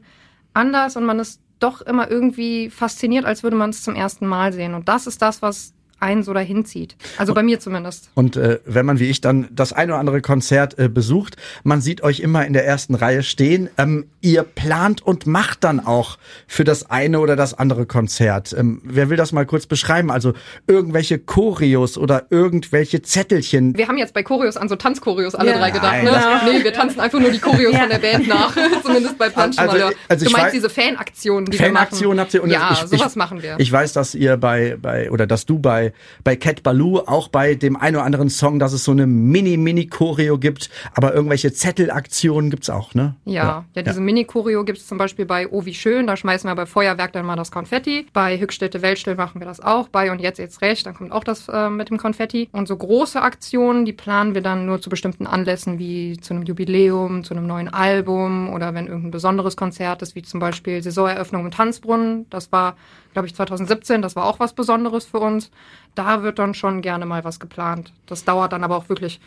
anders 0.55 0.97
und 0.97 1.05
man 1.05 1.19
ist 1.19 1.41
doch 1.59 1.81
immer 1.81 2.11
irgendwie 2.11 2.71
fasziniert, 2.71 3.25
als 3.25 3.43
würde 3.43 3.57
man 3.57 3.71
es 3.71 3.83
zum 3.83 3.95
ersten 3.95 4.27
Mal 4.27 4.53
sehen. 4.53 4.75
Und 4.75 4.89
das 4.89 5.07
ist 5.07 5.23
das, 5.23 5.43
was 5.43 5.73
einen 6.01 6.23
so 6.23 6.33
dahin 6.35 6.65
zieht. 6.65 6.97
Also 7.17 7.33
bei 7.35 7.43
mir 7.43 7.59
zumindest. 7.61 8.11
Und 8.15 8.37
äh, 8.37 8.59
wenn 8.67 8.85
man 8.87 8.99
wie 8.99 9.07
ich 9.07 9.21
dann 9.21 9.49
das 9.51 9.73
ein 9.73 9.91
oder 9.91 9.99
andere 9.99 10.21
Konzert 10.21 10.79
äh, 10.79 10.89
besucht, 10.89 11.37
man 11.65 11.81
sieht 11.81 12.03
euch 12.03 12.21
immer 12.21 12.45
in 12.47 12.53
der 12.53 12.67
ersten 12.67 12.95
Reihe 12.95 13.23
stehen. 13.23 13.69
Ähm, 13.79 14.07
ihr 14.21 14.43
plant 14.43 15.03
und 15.03 15.27
macht 15.27 15.65
dann 15.65 15.81
auch 15.81 16.19
für 16.47 16.65
das 16.65 16.91
eine 16.91 17.21
oder 17.21 17.37
das 17.37 17.55
andere 17.55 17.87
Konzert. 17.87 18.55
Ähm, 18.59 18.81
wer 18.85 19.09
will 19.11 19.17
das 19.17 19.33
mal 19.33 19.47
kurz 19.47 19.67
beschreiben? 19.67 20.11
Also 20.11 20.35
irgendwelche 20.67 21.19
Choreos 21.19 21.97
oder 21.97 22.27
irgendwelche 22.31 23.03
Zettelchen. 23.03 23.77
Wir 23.77 23.89
haben 23.89 23.99
jetzt 23.99 24.13
bei 24.15 24.23
Choreos 24.23 24.57
an 24.57 24.69
so 24.69 24.77
Tanzchoreos 24.77 25.35
alle 25.35 25.51
Ja. 25.53 25.59
drei 25.59 25.71
gedacht. 25.71 25.93
Nein, 25.93 26.05
Ne? 26.05 26.41
Nee, 26.59 26.65
wir 26.65 26.73
tanzen 26.73 27.01
einfach 27.01 27.19
nur 27.21 27.31
die 27.31 27.39
Choreos 27.39 27.77
von 27.77 27.89
der 27.89 27.99
Band 27.99 28.29
nach. 28.29 28.55
Zumindest 28.83 29.17
bei 29.19 29.29
Planschen 29.31 29.61
Also, 29.61 29.73
Malheur. 29.73 29.93
also 30.09 30.25
du 30.25 30.31
ich 30.31 30.37
meinst 30.37 30.55
diese 30.55 30.69
Fanaktionen, 30.71 31.47
die 31.47 31.57
Fanaktion 31.57 32.11
wir 32.11 32.15
machen? 32.17 32.21
habt 32.21 32.35
ihr 32.35 32.43
und 32.43 32.51
Ja, 32.51 32.71
ich, 32.73 32.79
sowas 32.91 33.13
ich, 33.13 33.17
machen 33.17 33.43
wir. 33.43 33.55
Ich 33.59 33.71
weiß, 33.73 33.93
dass 33.93 34.15
ihr 34.15 34.37
bei 34.37 34.77
bei 34.81 35.11
oder 35.11 35.27
dass 35.27 35.47
du 35.47 35.59
bei 35.59 35.86
bei 36.25 36.37
Cat 36.37 36.63
Baloo 36.63 37.01
auch 37.07 37.29
bei 37.29 37.55
dem 37.55 37.77
ein 37.77 37.95
oder 37.95 38.05
anderen 38.05 38.31
Song, 38.31 38.59
dass 38.59 38.73
es 38.73 38.85
so 38.85 38.93
eine 38.93 39.07
Mini 39.07 39.57
Mini 39.57 39.87
Choreo 39.87 40.39
gibt, 40.39 40.71
aber 40.95 41.15
irgendwelche 41.15 41.53
Zettelaktionen 41.53 42.51
gibt's 42.51 42.71
auch, 42.71 42.95
ne? 42.95 43.17
Ja, 43.25 43.65
ja, 43.75 43.83
diese 43.83 44.01
Mini-Choreo 44.01 44.65
gibt 44.65 44.79
es 44.79 44.87
zum 44.87 44.99
Beispiel 44.99 45.27
bei 45.27 45.49
Oh 45.49 45.65
wie 45.65 45.75
schön, 45.75 46.07
da 46.07 46.17
schmeißen 46.17 46.49
wir 46.49 46.55
bei 46.55 46.67
Feuerwerk 46.67 47.13
dann 47.13 47.27
mal 47.27 47.37
das 47.37 47.51
Konfetti. 47.51 48.07
Bei 48.13 48.39
Hückstätte 48.39 48.83
Weltstill 48.83 49.15
machen 49.15 49.41
wir 49.41 49.47
das 49.47 49.61
auch. 49.61 49.89
Bei 49.89 50.11
Und 50.11 50.21
jetzt 50.21 50.39
jetzt 50.39 50.63
recht, 50.63 50.87
dann 50.87 50.95
kommt 50.95 51.13
auch 51.13 51.25
das 51.25 51.49
äh, 51.49 51.71
mit 51.71 51.91
dem 51.91 51.99
Konfetti. 51.99 52.49
Und 52.53 52.69
so 52.69 52.77
große 52.77 53.21
Aktionen, 53.21 53.85
die 53.85 53.93
planen 53.93 54.35
wir 54.35 54.43
dann 54.43 54.67
nur 54.67 54.81
zu 54.81 54.91
bestimmten 54.91 55.27
Anlässen, 55.27 55.79
wie 55.79 56.19
zu 56.19 56.35
einem 56.35 56.45
Jubiläum, 56.45 57.25
zu 57.25 57.35
einem 57.35 57.47
neuen 57.47 57.69
Album 57.69 58.53
oder 58.53 58.75
wenn 58.75 58.87
irgendein 58.87 59.11
besonderes 59.11 59.57
Konzert 59.57 60.03
ist, 60.03 60.15
wie 60.15 60.23
zum 60.23 60.41
Beispiel 60.41 60.83
Saisoneröffnung 60.83 61.45
im 61.45 61.51
Tanzbrunnen. 61.51 62.27
Das 62.31 62.53
war, 62.53 62.77
glaube 63.13 63.29
ich, 63.29 63.35
2017, 63.35 64.03
das 64.03 64.17
war 64.17 64.25
auch 64.25 64.41
was 64.41 64.53
Besonderes 64.53 65.07
für 65.07 65.19
uns. 65.19 65.51
Da 65.95 66.23
wird 66.23 66.39
dann 66.39 66.55
schon 66.55 66.83
gerne 66.83 67.07
mal 67.07 67.25
was 67.25 67.41
geplant. 67.41 67.93
Das 68.07 68.25
dauert 68.25 68.53
dann 68.53 68.65
aber 68.65 68.77
auch 68.77 68.89
wirklich 68.89 69.21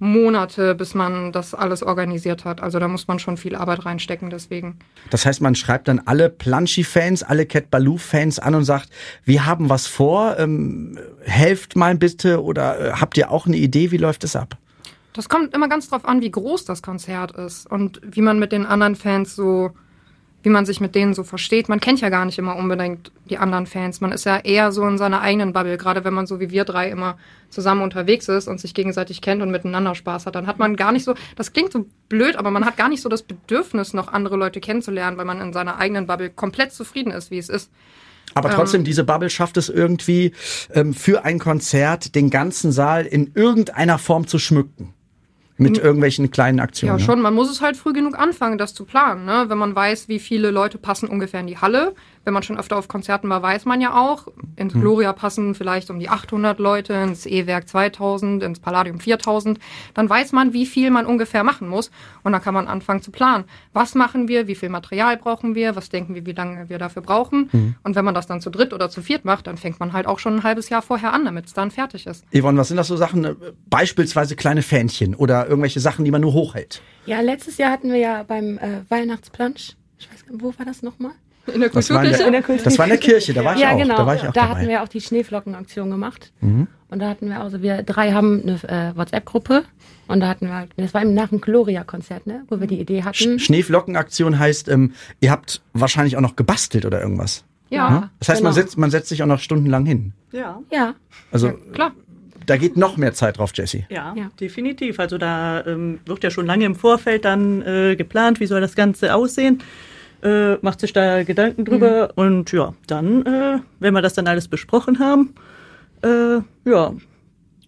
Monate, 0.00 0.74
bis 0.74 0.94
man 0.94 1.32
das 1.32 1.54
alles 1.54 1.82
organisiert 1.82 2.44
hat. 2.44 2.60
Also 2.62 2.78
da 2.78 2.86
muss 2.86 3.08
man 3.08 3.18
schon 3.18 3.36
viel 3.36 3.56
Arbeit 3.56 3.84
reinstecken, 3.84 4.30
deswegen. 4.30 4.78
Das 5.10 5.26
heißt, 5.26 5.40
man 5.40 5.54
schreibt 5.54 5.88
dann 5.88 6.00
alle 6.04 6.30
Planschi-Fans, 6.30 7.24
alle 7.24 7.46
Cat 7.46 7.70
Baloo-Fans 7.70 8.38
an 8.38 8.54
und 8.54 8.64
sagt, 8.64 8.90
wir 9.24 9.44
haben 9.44 9.68
was 9.68 9.86
vor, 9.86 10.38
ähm, 10.38 10.98
helft 11.24 11.74
mal 11.74 11.96
bitte 11.96 12.42
oder 12.42 12.78
äh, 12.80 12.92
habt 12.92 13.16
ihr 13.16 13.30
auch 13.30 13.46
eine 13.46 13.56
Idee, 13.56 13.90
wie 13.90 13.96
läuft 13.96 14.22
es 14.22 14.36
ab? 14.36 14.56
Das 15.14 15.28
kommt 15.28 15.52
immer 15.52 15.68
ganz 15.68 15.88
drauf 15.88 16.04
an, 16.04 16.20
wie 16.20 16.30
groß 16.30 16.64
das 16.64 16.80
Konzert 16.80 17.32
ist 17.32 17.68
und 17.68 18.00
wie 18.04 18.20
man 18.20 18.38
mit 18.38 18.52
den 18.52 18.66
anderen 18.66 18.94
Fans 18.94 19.34
so, 19.34 19.72
wie 20.42 20.50
man 20.50 20.66
sich 20.66 20.80
mit 20.80 20.94
denen 20.94 21.14
so 21.14 21.24
versteht. 21.24 21.68
Man 21.68 21.80
kennt 21.80 22.00
ja 22.00 22.10
gar 22.10 22.24
nicht 22.24 22.38
immer 22.38 22.56
unbedingt 22.56 23.10
die 23.28 23.38
anderen 23.38 23.66
Fans. 23.66 24.00
Man 24.00 24.12
ist 24.12 24.24
ja 24.24 24.38
eher 24.38 24.70
so 24.70 24.86
in 24.86 24.96
seiner 24.96 25.20
eigenen 25.20 25.52
Bubble, 25.52 25.76
gerade 25.76 26.04
wenn 26.04 26.14
man 26.14 26.26
so 26.26 26.38
wie 26.38 26.50
wir 26.50 26.64
drei 26.64 26.90
immer 26.90 27.18
zusammen 27.50 27.82
unterwegs 27.82 28.28
ist 28.28 28.46
und 28.46 28.60
sich 28.60 28.72
gegenseitig 28.72 29.20
kennt 29.20 29.42
und 29.42 29.50
miteinander 29.50 29.94
Spaß 29.94 30.26
hat. 30.26 30.36
Dann 30.36 30.46
hat 30.46 30.58
man 30.58 30.76
gar 30.76 30.92
nicht 30.92 31.04
so, 31.04 31.14
das 31.34 31.52
klingt 31.52 31.72
so 31.72 31.86
blöd, 32.08 32.36
aber 32.36 32.50
man 32.50 32.64
hat 32.64 32.76
gar 32.76 32.88
nicht 32.88 33.02
so 33.02 33.08
das 33.08 33.22
Bedürfnis, 33.22 33.94
noch 33.94 34.12
andere 34.12 34.36
Leute 34.36 34.60
kennenzulernen, 34.60 35.16
weil 35.16 35.24
man 35.24 35.40
in 35.40 35.52
seiner 35.52 35.78
eigenen 35.78 36.06
Bubble 36.06 36.30
komplett 36.30 36.72
zufrieden 36.72 37.10
ist, 37.10 37.30
wie 37.30 37.38
es 37.38 37.48
ist. 37.48 37.70
Aber 38.34 38.50
trotzdem, 38.50 38.84
diese 38.84 39.04
Bubble 39.04 39.30
schafft 39.30 39.56
es 39.56 39.68
irgendwie, 39.68 40.32
ähm, 40.72 40.94
für 40.94 41.24
ein 41.24 41.38
Konzert 41.38 42.14
den 42.14 42.30
ganzen 42.30 42.72
Saal 42.72 43.06
in 43.06 43.32
irgendeiner 43.34 43.98
Form 43.98 44.26
zu 44.26 44.38
schmücken. 44.38 44.94
Mit 45.58 45.78
irgendwelchen 45.78 46.30
kleinen 46.30 46.60
Aktionen. 46.60 46.94
Ja, 46.94 46.98
ne? 46.98 47.04
schon. 47.04 47.20
Man 47.20 47.34
muss 47.34 47.50
es 47.50 47.60
halt 47.60 47.76
früh 47.76 47.92
genug 47.92 48.18
anfangen, 48.18 48.58
das 48.58 48.74
zu 48.74 48.84
planen. 48.84 49.24
Ne? 49.24 49.46
Wenn 49.48 49.58
man 49.58 49.74
weiß, 49.74 50.08
wie 50.08 50.18
viele 50.20 50.50
Leute 50.50 50.78
passen 50.78 51.08
ungefähr 51.08 51.40
in 51.40 51.46
die 51.48 51.58
Halle. 51.58 51.94
Wenn 52.24 52.34
man 52.34 52.42
schon 52.42 52.58
öfter 52.58 52.76
auf 52.76 52.88
Konzerten 52.88 53.30
war, 53.30 53.42
weiß 53.42 53.64
man 53.64 53.80
ja 53.80 53.94
auch. 53.94 54.26
Ins 54.56 54.74
Hm. 54.74 54.82
Gloria 54.82 55.14
passen 55.14 55.54
vielleicht 55.54 55.88
um 55.88 55.98
die 55.98 56.10
800 56.10 56.58
Leute, 56.58 56.92
ins 56.92 57.24
E-Werk 57.24 57.66
2000, 57.68 58.42
ins 58.42 58.60
Palladium 58.60 59.00
4000. 59.00 59.58
Dann 59.94 60.10
weiß 60.10 60.32
man, 60.32 60.52
wie 60.52 60.66
viel 60.66 60.90
man 60.90 61.06
ungefähr 61.06 61.42
machen 61.42 61.68
muss. 61.68 61.90
Und 62.22 62.32
dann 62.32 62.42
kann 62.42 62.52
man 62.52 62.68
anfangen 62.68 63.00
zu 63.00 63.10
planen. 63.10 63.44
Was 63.72 63.94
machen 63.94 64.28
wir? 64.28 64.46
Wie 64.46 64.54
viel 64.56 64.68
Material 64.68 65.16
brauchen 65.16 65.54
wir? 65.54 65.74
Was 65.74 65.88
denken 65.88 66.14
wir, 66.14 66.26
wie 66.26 66.32
lange 66.32 66.68
wir 66.68 66.78
dafür 66.78 67.00
brauchen? 67.00 67.48
Hm. 67.50 67.74
Und 67.82 67.96
wenn 67.96 68.04
man 68.04 68.14
das 68.14 68.26
dann 68.26 68.42
zu 68.42 68.50
dritt 68.50 68.74
oder 68.74 68.90
zu 68.90 69.00
viert 69.00 69.24
macht, 69.24 69.46
dann 69.46 69.56
fängt 69.56 69.80
man 69.80 69.94
halt 69.94 70.06
auch 70.06 70.18
schon 70.18 70.34
ein 70.34 70.42
halbes 70.42 70.68
Jahr 70.68 70.82
vorher 70.82 71.14
an, 71.14 71.24
damit 71.24 71.46
es 71.46 71.54
dann 71.54 71.70
fertig 71.70 72.06
ist. 72.06 72.24
Yvonne, 72.36 72.58
was 72.58 72.68
sind 72.68 72.76
das 72.76 72.88
so 72.88 72.96
Sachen? 72.96 73.36
Beispielsweise 73.70 74.36
kleine 74.36 74.60
Fähnchen 74.62 75.14
oder 75.14 75.47
irgendwelche 75.48 75.80
Sachen, 75.80 76.04
die 76.04 76.10
man 76.10 76.20
nur 76.20 76.32
hochhält. 76.32 76.82
Ja, 77.06 77.20
letztes 77.20 77.56
Jahr 77.58 77.70
hatten 77.72 77.90
wir 77.92 77.98
ja 77.98 78.22
beim 78.22 78.58
äh, 78.58 78.82
Weihnachtsplansch, 78.88 79.72
ich 79.98 80.10
weiß 80.12 80.26
gar 80.26 80.32
nicht, 80.32 80.42
wo 80.44 80.52
war 80.58 80.66
das 80.66 80.82
nochmal? 80.82 81.12
In 81.52 81.60
der 81.60 81.70
Das 81.70 81.88
war, 81.90 82.04
in 82.04 82.10
Kulturkirche? 82.10 82.46
der, 82.56 82.64
das 82.64 82.78
war 82.78 82.84
in 82.84 82.90
der 82.90 82.98
Kirche, 82.98 83.32
da 83.32 83.42
war 83.42 83.54
ich 83.54 83.60
ja, 83.62 83.72
auch. 83.72 83.78
genau. 83.78 83.96
Da 83.96 84.06
war 84.06 84.14
ich 84.16 84.20
auch 84.20 84.26
da 84.26 84.32
dabei. 84.32 84.48
Mhm. 84.48 84.56
hatten 84.58 84.68
wir 84.68 84.82
auch 84.82 84.88
die 84.88 85.00
Schneeflockenaktion 85.00 85.90
gemacht. 85.90 86.30
Und 86.42 86.68
da 87.00 87.08
hatten 87.08 87.28
wir 87.30 87.40
also, 87.40 87.62
wir 87.62 87.82
drei 87.82 88.12
haben 88.12 88.42
eine 88.42 88.52
äh, 88.92 88.96
WhatsApp-Gruppe 88.96 89.64
und 90.08 90.20
da 90.20 90.28
hatten 90.28 90.46
wir, 90.48 90.54
halt- 90.54 90.70
das 90.76 90.92
war 90.92 91.00
eben 91.02 91.14
nach 91.14 91.28
dem 91.30 91.40
Gloria-Konzert, 91.40 92.26
ne, 92.26 92.44
wo 92.48 92.60
wir 92.60 92.66
die 92.66 92.78
Idee 92.80 93.02
hatten. 93.02 93.38
Schneeflockenaktion 93.38 94.38
heißt, 94.38 94.68
ähm, 94.68 94.92
ihr 95.20 95.30
habt 95.30 95.62
wahrscheinlich 95.72 96.16
auch 96.18 96.20
noch 96.22 96.36
gebastelt 96.36 96.84
oder 96.84 97.00
irgendwas. 97.00 97.44
Ja, 97.70 98.10
Das 98.18 98.28
heißt, 98.30 98.42
man, 98.42 98.52
genau. 98.54 98.62
setzt, 98.64 98.78
man 98.78 98.90
setzt 98.90 99.08
sich 99.10 99.22
auch 99.22 99.26
noch 99.26 99.40
stundenlang 99.40 99.84
hin. 99.86 100.12
Ja. 100.32 100.60
Ja, 100.70 100.94
Also 101.30 101.52
klar. 101.72 101.92
Da 102.48 102.56
geht 102.56 102.76
noch 102.76 102.96
mehr 102.96 103.12
Zeit 103.12 103.38
drauf, 103.38 103.52
Jessie. 103.54 103.86
Ja, 103.90 104.14
Ja. 104.16 104.30
definitiv. 104.40 104.98
Also 105.00 105.18
da 105.18 105.64
ähm, 105.66 106.00
wird 106.06 106.24
ja 106.24 106.30
schon 106.30 106.46
lange 106.46 106.64
im 106.64 106.74
Vorfeld 106.74 107.24
dann 107.24 107.62
äh, 107.62 107.94
geplant, 107.96 108.40
wie 108.40 108.46
soll 108.46 108.60
das 108.60 108.74
Ganze 108.74 109.14
aussehen. 109.14 109.62
Äh, 110.22 110.54
macht 110.62 110.80
sich 110.80 110.92
da 110.92 111.22
Gedanken 111.22 111.64
drüber 111.64 112.12
und 112.16 112.50
ja, 112.50 112.74
dann, 112.88 113.24
äh, 113.24 113.58
wenn 113.78 113.94
wir 113.94 114.02
das 114.02 114.14
dann 114.14 114.26
alles 114.26 114.48
besprochen 114.48 114.98
haben, 114.98 115.34
äh, 116.02 116.40
ja, 116.68 116.92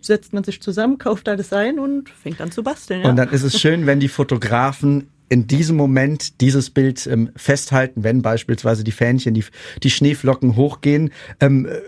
setzt 0.00 0.32
man 0.32 0.42
sich 0.42 0.60
zusammen, 0.60 0.98
kauft 0.98 1.28
alles 1.28 1.52
ein 1.52 1.78
und 1.78 2.08
fängt 2.08 2.40
an 2.40 2.50
zu 2.50 2.62
basteln. 2.62 3.02
Ja? 3.02 3.10
Und 3.10 3.16
dann 3.16 3.28
ist 3.28 3.42
es 3.44 3.60
schön, 3.60 3.86
wenn 3.86 4.00
die 4.00 4.08
Fotografen 4.08 5.08
in 5.28 5.46
diesem 5.46 5.76
Moment 5.76 6.40
dieses 6.40 6.70
Bild 6.70 7.06
ähm, 7.06 7.30
festhalten, 7.36 8.02
wenn 8.02 8.20
beispielsweise 8.20 8.82
die 8.82 8.90
Fähnchen, 8.92 9.32
die, 9.32 9.44
die 9.82 9.90
Schneeflocken 9.90 10.56
hochgehen. 10.56 11.12
Ähm, 11.38 11.66
äh, 11.66 11.78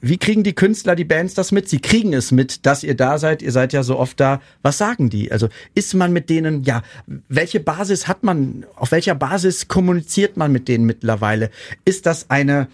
wie 0.00 0.18
kriegen 0.18 0.42
die 0.42 0.54
Künstler, 0.54 0.96
die 0.96 1.04
Bands 1.04 1.34
das 1.34 1.52
mit? 1.52 1.68
Sie 1.68 1.80
kriegen 1.80 2.12
es 2.12 2.32
mit, 2.32 2.66
dass 2.66 2.84
ihr 2.84 2.96
da 2.96 3.18
seid. 3.18 3.42
Ihr 3.42 3.52
seid 3.52 3.72
ja 3.72 3.82
so 3.82 3.98
oft 3.98 4.20
da. 4.20 4.40
Was 4.62 4.78
sagen 4.78 5.10
die? 5.10 5.32
Also 5.32 5.48
ist 5.74 5.94
man 5.94 6.12
mit 6.12 6.30
denen, 6.30 6.62
ja, 6.64 6.82
welche 7.28 7.60
Basis 7.60 8.08
hat 8.08 8.22
man? 8.22 8.66
Auf 8.76 8.92
welcher 8.92 9.14
Basis 9.14 9.68
kommuniziert 9.68 10.36
man 10.36 10.52
mit 10.52 10.68
denen 10.68 10.84
mittlerweile? 10.84 11.50
Ist 11.84 12.06
das 12.06 12.30
eine 12.30 12.68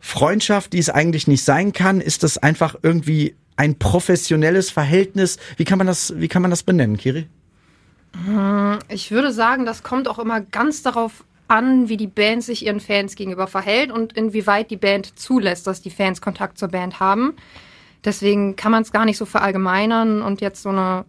Freundschaft, 0.00 0.72
die 0.72 0.78
es 0.78 0.90
eigentlich 0.90 1.26
nicht 1.26 1.44
sein 1.44 1.72
kann? 1.72 2.00
Ist 2.00 2.22
das 2.22 2.38
einfach 2.38 2.76
irgendwie 2.82 3.34
ein 3.56 3.78
professionelles 3.78 4.70
Verhältnis? 4.70 5.38
Wie 5.56 5.64
kann 5.64 5.78
man 5.78 5.86
das, 5.86 6.14
wie 6.16 6.28
kann 6.28 6.42
man 6.42 6.50
das 6.50 6.62
benennen, 6.62 6.96
Kiri? 6.96 7.26
Ich 8.88 9.10
würde 9.10 9.32
sagen, 9.32 9.66
das 9.66 9.82
kommt 9.82 10.08
auch 10.08 10.18
immer 10.18 10.40
ganz 10.40 10.82
darauf 10.82 11.24
an, 11.48 11.88
wie 11.88 11.96
die 11.96 12.06
Band 12.06 12.44
sich 12.44 12.66
ihren 12.66 12.80
Fans 12.80 13.16
gegenüber 13.16 13.46
verhält 13.46 13.90
und 13.90 14.12
inwieweit 14.12 14.70
die 14.70 14.76
Band 14.76 15.18
zulässt, 15.18 15.66
dass 15.66 15.82
die 15.82 15.90
Fans 15.90 16.20
Kontakt 16.20 16.58
zur 16.58 16.68
Band 16.68 17.00
haben. 17.00 17.34
Deswegen 18.04 18.54
kann 18.56 18.72
man 18.72 18.82
es 18.82 18.92
gar 18.92 19.04
nicht 19.04 19.18
so 19.18 19.24
verallgemeinern 19.24 20.22
und 20.22 20.40
jetzt 20.40 20.62
so 20.62 20.68
eine, 20.68 21.04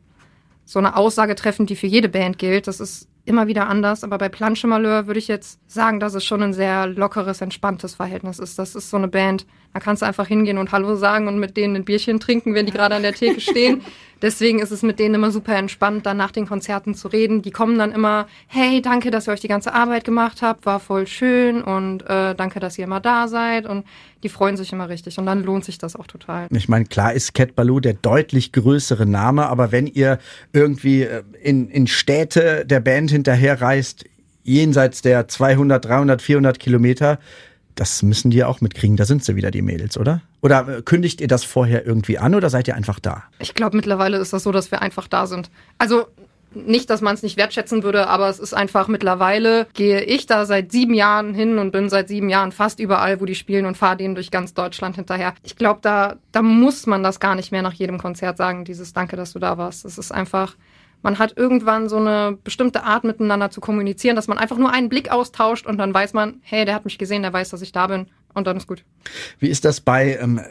so 0.66 0.80
eine 0.80 0.96
Aussage 0.96 1.36
treffen, 1.36 1.66
die 1.66 1.76
für 1.76 1.88
jede 1.88 2.10
Band 2.10 2.38
gilt. 2.40 2.68
Das 2.68 2.80
ist 2.80 3.08
immer 3.26 3.48
wieder 3.48 3.68
anders. 3.68 4.04
Aber 4.04 4.18
bei 4.18 4.28
Planche 4.28 4.68
Malheur 4.68 5.08
würde 5.08 5.20
ich 5.20 5.28
jetzt 5.28 5.60
sagen, 5.68 6.00
dass 6.00 6.16
es 6.16 6.26
schon 6.26 6.42
ein 6.42 6.54
sehr 6.54 6.88
lockeres, 6.88 7.42
entspanntes 7.42 7.96
Verhältnis 7.96 8.40
ist. 8.40 8.58
Das 8.58 8.76
ist 8.76 8.90
so 8.90 8.98
eine 8.98 9.08
Band, 9.08 9.46
da 9.74 9.80
kannst 9.80 10.02
du 10.02 10.06
einfach 10.06 10.28
hingehen 10.28 10.58
und 10.58 10.72
Hallo 10.72 10.96
sagen 10.96 11.28
und 11.28 11.40
mit 11.40 11.56
denen 11.56 11.76
ein 11.76 11.86
Bierchen 11.86 12.20
trinken, 12.20 12.56
wenn 12.56 12.66
die 12.66 12.72
gerade 12.72 12.96
an 12.96 13.04
der 13.04 13.14
Theke 13.14 13.40
stehen. 13.40 13.82
Deswegen 14.22 14.60
ist 14.60 14.72
es 14.72 14.84
mit 14.84 15.00
denen 15.00 15.16
immer 15.16 15.32
super 15.32 15.56
entspannt, 15.56 16.06
dann 16.06 16.18
nach 16.18 16.32
den 16.32 16.46
Konzerten 16.46 16.94
zu 16.94 17.08
reden. 17.08 17.42
Die 17.42 17.52
kommen 17.52 17.78
dann 17.78 17.94
immer, 17.94 18.28
hey, 18.48 18.82
danke, 18.82 19.12
dass 19.12 19.28
ihr 19.28 19.32
euch 19.32 19.40
die 19.40 19.48
ganze 19.48 19.74
Arbeit 19.74 20.04
gemacht 20.04 20.42
habt, 20.42 20.66
war 20.66 20.82
voll 20.82 21.08
schön 21.08 21.64
und 21.64 22.02
äh, 22.02 22.36
danke, 22.36 22.60
dass 22.60 22.78
ihr 22.78 22.84
immer 22.84 23.00
da 23.00 23.30
seid. 23.30 23.66
Und 23.66 23.86
die 24.24 24.30
freuen 24.30 24.58
sich 24.58 24.74
immer 24.74 24.90
richtig 24.90 25.18
und 25.20 25.26
dann 25.26 25.44
lohnt 25.44 25.64
sich 25.64 25.78
das 25.78 25.96
auch 25.96 26.08
total. 26.08 26.48
Ich 26.52 26.68
meine, 26.68 26.86
klar 26.86 27.14
ist 27.14 27.34
Cat 27.34 27.56
Baloo 27.56 27.80
der 27.80 27.94
deutlich 27.94 28.52
größere 28.52 29.06
Name, 29.06 29.48
aber 29.48 29.72
wenn 29.72 29.88
ihr 29.88 30.20
irgendwie 30.52 31.04
äh, 31.04 31.24
in, 31.42 31.70
in 31.70 31.88
Städte 31.88 32.66
der 32.66 32.82
Band 32.82 33.12
hinterherreist, 33.12 34.04
jenseits 34.44 35.02
der 35.02 35.28
200, 35.28 35.86
300, 35.86 36.22
400 36.22 36.60
Kilometer, 36.60 37.20
das 37.76 38.04
müssen 38.04 38.32
die 38.32 38.38
ja 38.38 38.48
auch 38.48 38.62
mitkriegen. 38.62 38.98
Da 38.98 39.06
sind 39.06 39.24
sie 39.24 39.36
wieder, 39.36 39.52
die 39.52 39.62
Mädels, 39.62 39.98
oder? 39.98 40.22
Oder 40.42 40.68
äh, 40.68 40.82
kündigt 40.82 41.22
ihr 41.22 41.28
das 41.28 41.44
vorher 41.44 41.86
irgendwie 41.86 42.18
an 42.18 42.36
oder 42.36 42.50
seid 42.50 42.68
ihr 42.68 42.76
einfach 42.76 43.00
da? 43.00 43.24
Ich 43.40 43.54
glaube, 43.54 43.76
mittlerweile 43.76 44.18
ist 44.18 44.34
das 44.34 44.44
so, 44.44 44.52
dass 44.52 44.72
wir 44.72 44.82
einfach 44.82 45.08
da 45.08 45.28
sind. 45.28 45.50
Also 45.78 46.08
nicht, 46.54 46.90
dass 46.90 47.02
man 47.02 47.14
es 47.14 47.24
nicht 47.24 47.38
wertschätzen 47.38 47.84
würde, 47.84 48.08
aber 48.08 48.28
es 48.28 48.40
ist 48.40 48.54
einfach 48.54 48.88
mittlerweile, 48.88 49.68
gehe 49.74 50.02
ich 50.02 50.26
da 50.26 50.46
seit 50.46 50.72
sieben 50.72 50.94
Jahren 50.94 51.34
hin 51.34 51.60
und 51.60 51.72
bin 51.72 51.90
seit 51.90 52.08
sieben 52.08 52.30
Jahren 52.30 52.52
fast 52.52 52.80
überall, 52.80 53.22
wo 53.22 53.26
die 53.26 53.36
spielen 53.36 53.66
und 53.66 53.78
fahre 53.78 53.98
denen 53.98 54.16
durch 54.16 54.32
ganz 54.32 54.54
Deutschland 54.54 54.96
hinterher. 54.96 55.36
Ich 55.44 55.56
glaube, 55.56 55.80
da, 55.82 56.16
da 56.32 56.42
muss 56.42 56.88
man 56.88 57.04
das 57.04 57.20
gar 57.20 57.36
nicht 57.36 57.52
mehr 57.52 57.62
nach 57.62 57.74
jedem 57.74 58.00
Konzert 58.00 58.38
sagen, 58.38 58.66
dieses 58.66 58.94
Danke, 58.94 59.16
dass 59.16 59.34
du 59.34 59.40
da 59.40 59.58
warst. 59.58 59.86
Es 59.86 59.98
ist 59.98 60.12
einfach, 60.12 60.56
man 61.02 61.20
hat 61.20 61.38
irgendwann 61.38 61.90
so 61.90 61.98
eine 61.98 62.38
bestimmte 62.44 62.84
Art 62.84 63.04
miteinander 63.04 63.50
zu 63.52 63.62
kommunizieren, 63.62 64.16
dass 64.16 64.28
man 64.28 64.38
einfach 64.38 64.58
nur 64.58 64.72
einen 64.72 64.90
Blick 64.90 65.12
austauscht 65.12 65.66
und 65.66 65.78
dann 65.78 65.94
weiß 65.94 66.14
man, 66.14 66.42
hey, 66.42 66.66
der 66.66 66.76
hat 66.76 66.86
mich 66.86 66.98
gesehen, 66.98 67.22
der 67.22 67.34
weiß, 67.34 67.50
dass 67.50 67.62
ich 67.62 67.72
da 67.72 67.88
bin 67.88 68.08
und 68.34 68.48
dann 68.48 68.58
ist 68.58 68.68
gut. 68.68 68.84
Wie 69.40 69.48
ist 69.48 69.66
das 69.66 69.82
bei 69.82 70.18
ähm, 70.22 70.42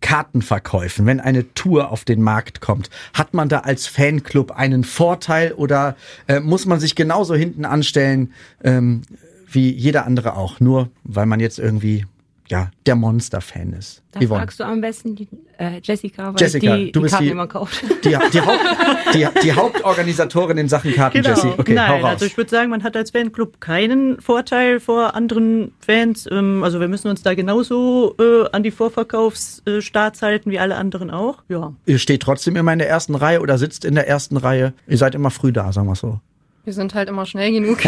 Kartenverkäufen, 0.00 1.06
wenn 1.06 1.20
eine 1.20 1.54
Tour 1.54 1.90
auf 1.90 2.04
den 2.04 2.22
Markt 2.22 2.60
kommt? 2.60 2.90
Hat 3.14 3.34
man 3.34 3.48
da 3.48 3.60
als 3.60 3.86
Fanclub 3.86 4.52
einen 4.52 4.84
Vorteil 4.84 5.52
oder 5.52 5.96
äh, 6.26 6.40
muss 6.40 6.66
man 6.66 6.80
sich 6.80 6.94
genauso 6.94 7.34
hinten 7.34 7.64
anstellen 7.64 8.32
ähm, 8.62 9.02
wie 9.50 9.70
jeder 9.70 10.04
andere 10.04 10.36
auch, 10.36 10.58
nur 10.58 10.90
weil 11.04 11.26
man 11.26 11.38
jetzt 11.38 11.58
irgendwie 11.58 12.06
ja, 12.48 12.70
der 12.86 12.94
Monster-Fan 12.96 13.72
ist. 13.72 14.02
Da 14.12 14.20
Yvonne. 14.20 14.40
fragst 14.40 14.60
du 14.60 14.64
am 14.64 14.80
besten 14.80 15.14
die, 15.16 15.26
äh, 15.58 15.80
Jessica, 15.82 16.26
weil 16.34 16.40
Jessica, 16.40 16.76
die 16.76 16.92
du 16.92 17.00
die 17.00 17.02
bist 17.04 17.12
Karten 17.12 17.24
die- 17.24 17.30
immer 17.30 17.46
kauft. 17.46 17.82
Die, 18.04 18.10
die, 18.10 18.40
Haupt, 18.40 18.60
die, 19.14 19.26
die 19.42 19.52
Hauptorganisatorin 19.52 20.58
in 20.58 20.68
Sachen 20.68 20.92
Karten, 20.94 21.22
Jessie. 21.22 21.48
Okay, 21.48 21.62
Genau. 21.64 21.82
Nein, 21.82 21.90
hau 21.90 21.96
raus. 22.06 22.10
also 22.12 22.26
ich 22.26 22.36
würde 22.36 22.50
sagen, 22.50 22.70
man 22.70 22.82
hat 22.84 22.96
als 22.96 23.10
Fanclub 23.12 23.60
keinen 23.60 24.20
Vorteil 24.20 24.78
vor 24.78 25.14
anderen 25.14 25.72
Fans. 25.80 26.28
Ähm, 26.30 26.62
Also 26.62 26.80
wir 26.80 26.88
müssen 26.88 27.08
uns 27.08 27.22
da 27.22 27.34
genauso 27.34 28.14
äh, 28.20 28.48
an 28.52 28.62
die 28.62 28.70
Vorverkaufsstarts 28.70 30.22
halten 30.22 30.50
wie 30.50 30.58
alle 30.58 30.76
anderen 30.76 31.10
auch. 31.10 31.42
Ja. 31.48 31.72
Ihr 31.86 31.98
steht 31.98 32.22
trotzdem 32.22 32.56
immer 32.56 32.72
in 32.72 32.78
der 32.78 32.88
ersten 32.88 33.14
Reihe 33.14 33.40
oder 33.40 33.58
sitzt 33.58 33.84
in 33.84 33.94
der 33.94 34.06
ersten 34.08 34.36
Reihe. 34.36 34.74
Ihr 34.86 34.98
seid 34.98 35.14
immer 35.14 35.30
früh 35.30 35.52
da, 35.52 35.72
sagen 35.72 35.88
wir 35.88 35.94
so. 35.94 36.20
Wir 36.64 36.72
sind 36.72 36.94
halt 36.94 37.08
immer 37.10 37.26
schnell 37.26 37.52
genug, 37.52 37.78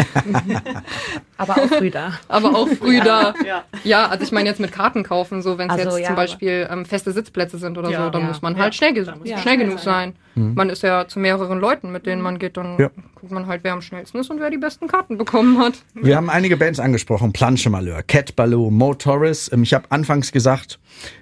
Aber 1.37 1.53
auch 1.57 1.67
früh 1.67 1.89
da. 1.89 2.13
aber 2.27 2.55
auch 2.55 2.67
früh 2.67 2.99
da. 2.99 3.33
Ja. 3.45 3.63
Ja, 3.83 4.07
also 4.07 4.23
ich 4.23 4.31
meine 4.31 4.47
jetzt 4.49 4.59
mit 4.59 4.71
Karten 4.71 5.03
kaufen, 5.03 5.41
so 5.41 5.57
wenn 5.57 5.69
es 5.69 5.75
Ach 5.75 5.91
so, 5.91 5.97
jetzt 5.97 5.99
ja, 6.01 6.07
zum 6.07 6.15
Beispiel 6.15 6.67
ähm, 6.69 6.85
feste 6.85 7.11
Sitzplätze 7.11 7.57
sind 7.57 7.77
oder 7.77 7.89
Ja. 7.89 8.03
so, 8.05 8.09
dann 8.11 8.21
Ja. 8.23 8.27
muss 8.27 8.41
man 8.41 8.55
Ja. 8.55 8.63
halt 8.63 8.75
schnell 8.75 8.93
schnell 9.37 9.57
genug 9.57 9.79
sein. 9.79 10.15
Sein. 10.45 10.53
Man 10.55 10.69
ist 10.69 10.83
ja 10.83 11.07
zu 11.07 11.19
mehreren 11.19 11.59
Leuten, 11.59 11.91
mit 11.91 12.05
denen 12.05 12.21
man 12.21 12.39
geht, 12.39 12.57
dann 12.57 12.77
Ja. 12.79 12.89
guckt 13.15 13.31
man 13.31 13.47
halt, 13.47 13.63
wer 13.63 13.73
am 13.73 13.81
schnellsten 13.81 14.17
ist 14.19 14.29
und 14.29 14.39
wer 14.39 14.49
die 14.49 14.57
besten 14.57 14.87
Karten 14.87 15.17
bekommen 15.17 15.59
hat. 15.59 15.73
Wir 15.93 16.15
haben 16.15 16.29
einige 16.29 16.57
Bands 16.57 16.79
angesprochen. 16.79 17.33
Planche 17.33 17.69
Malheur, 17.69 18.03
Cat 18.03 18.35
Ballou, 18.35 18.69
Mo 18.69 18.93
Torres. 18.93 19.51
Ähm, 19.51 19.63
Ich 19.63 19.73
habe 19.73 19.85
anfangs 19.89 20.31
gesagt, 20.31 20.79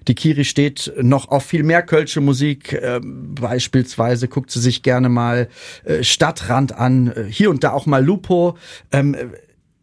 die 0.07 0.15
Kiri 0.15 0.45
steht 0.45 0.93
noch 1.01 1.29
auf 1.29 1.43
viel 1.45 1.63
mehr 1.63 1.81
Kölsche 1.81 2.21
Musik. 2.21 2.73
Ähm, 2.81 3.35
Beispielsweise 3.39 4.27
guckt 4.27 4.51
sie 4.51 4.59
sich 4.59 4.83
gerne 4.83 5.09
mal 5.09 5.47
äh, 5.83 6.03
Stadtrand 6.03 6.77
an, 6.77 7.07
äh, 7.07 7.23
hier 7.29 7.49
und 7.49 7.63
da 7.63 7.71
auch 7.71 7.85
mal 7.85 8.03
Lupo. 8.03 8.57
Ähm, 8.91 9.15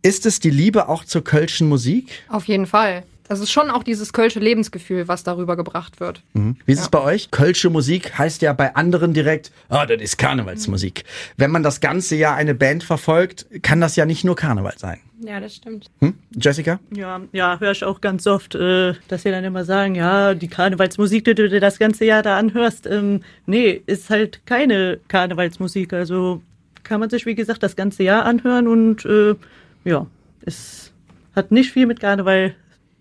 Ist 0.04 0.26
es 0.26 0.40
die 0.40 0.50
Liebe 0.50 0.88
auch 0.88 1.04
zur 1.04 1.22
Kölschen 1.22 1.68
Musik? 1.68 2.24
Auf 2.28 2.46
jeden 2.46 2.66
Fall. 2.66 3.04
Das 3.28 3.40
ist 3.40 3.50
schon 3.50 3.70
auch 3.70 3.82
dieses 3.82 4.12
kölsche 4.12 4.40
Lebensgefühl, 4.40 5.08
was 5.08 5.22
darüber 5.22 5.56
gebracht 5.56 6.00
wird. 6.00 6.22
Mhm. 6.34 6.56
Wie 6.66 6.72
ist 6.72 6.80
es 6.80 6.88
bei 6.88 7.00
euch? 7.00 7.30
Kölsche 7.30 7.70
Musik 7.70 8.18
heißt 8.18 8.42
ja 8.42 8.52
bei 8.52 8.74
anderen 8.74 9.14
direkt, 9.14 9.52
ah, 9.68 9.86
das 9.86 10.00
ist 10.02 10.18
Karnevalsmusik. 10.18 11.04
Wenn 11.36 11.50
man 11.50 11.62
das 11.62 11.80
ganze 11.80 12.16
Jahr 12.16 12.34
eine 12.34 12.54
Band 12.54 12.84
verfolgt, 12.84 13.46
kann 13.62 13.80
das 13.80 13.96
ja 13.96 14.06
nicht 14.06 14.24
nur 14.24 14.36
Karneval 14.36 14.74
sein. 14.76 14.98
Ja, 15.20 15.38
das 15.38 15.54
stimmt. 15.54 15.86
Hm? 16.00 16.14
Jessica? 16.32 16.80
Ja, 16.90 17.20
ja, 17.32 17.60
höre 17.60 17.70
ich 17.70 17.84
auch 17.84 18.00
ganz 18.00 18.26
oft, 18.26 18.56
äh, 18.56 18.94
dass 19.06 19.22
sie 19.22 19.30
dann 19.30 19.44
immer 19.44 19.64
sagen, 19.64 19.94
ja, 19.94 20.34
die 20.34 20.48
Karnevalsmusik, 20.48 21.24
die 21.24 21.34
du 21.34 21.48
dir 21.48 21.60
das 21.60 21.78
ganze 21.78 22.04
Jahr 22.04 22.22
da 22.22 22.36
anhörst, 22.36 22.86
ähm, 22.86 23.20
nee, 23.46 23.82
ist 23.86 24.10
halt 24.10 24.44
keine 24.46 24.98
Karnevalsmusik. 25.06 25.92
Also 25.92 26.42
kann 26.82 26.98
man 26.98 27.08
sich, 27.08 27.24
wie 27.24 27.36
gesagt, 27.36 27.62
das 27.62 27.76
ganze 27.76 28.02
Jahr 28.02 28.24
anhören 28.24 28.66
und 28.66 29.04
äh, 29.04 29.36
ja, 29.84 30.06
es 30.44 30.92
hat 31.36 31.52
nicht 31.52 31.70
viel 31.70 31.86
mit 31.86 32.00
Karneval 32.00 32.54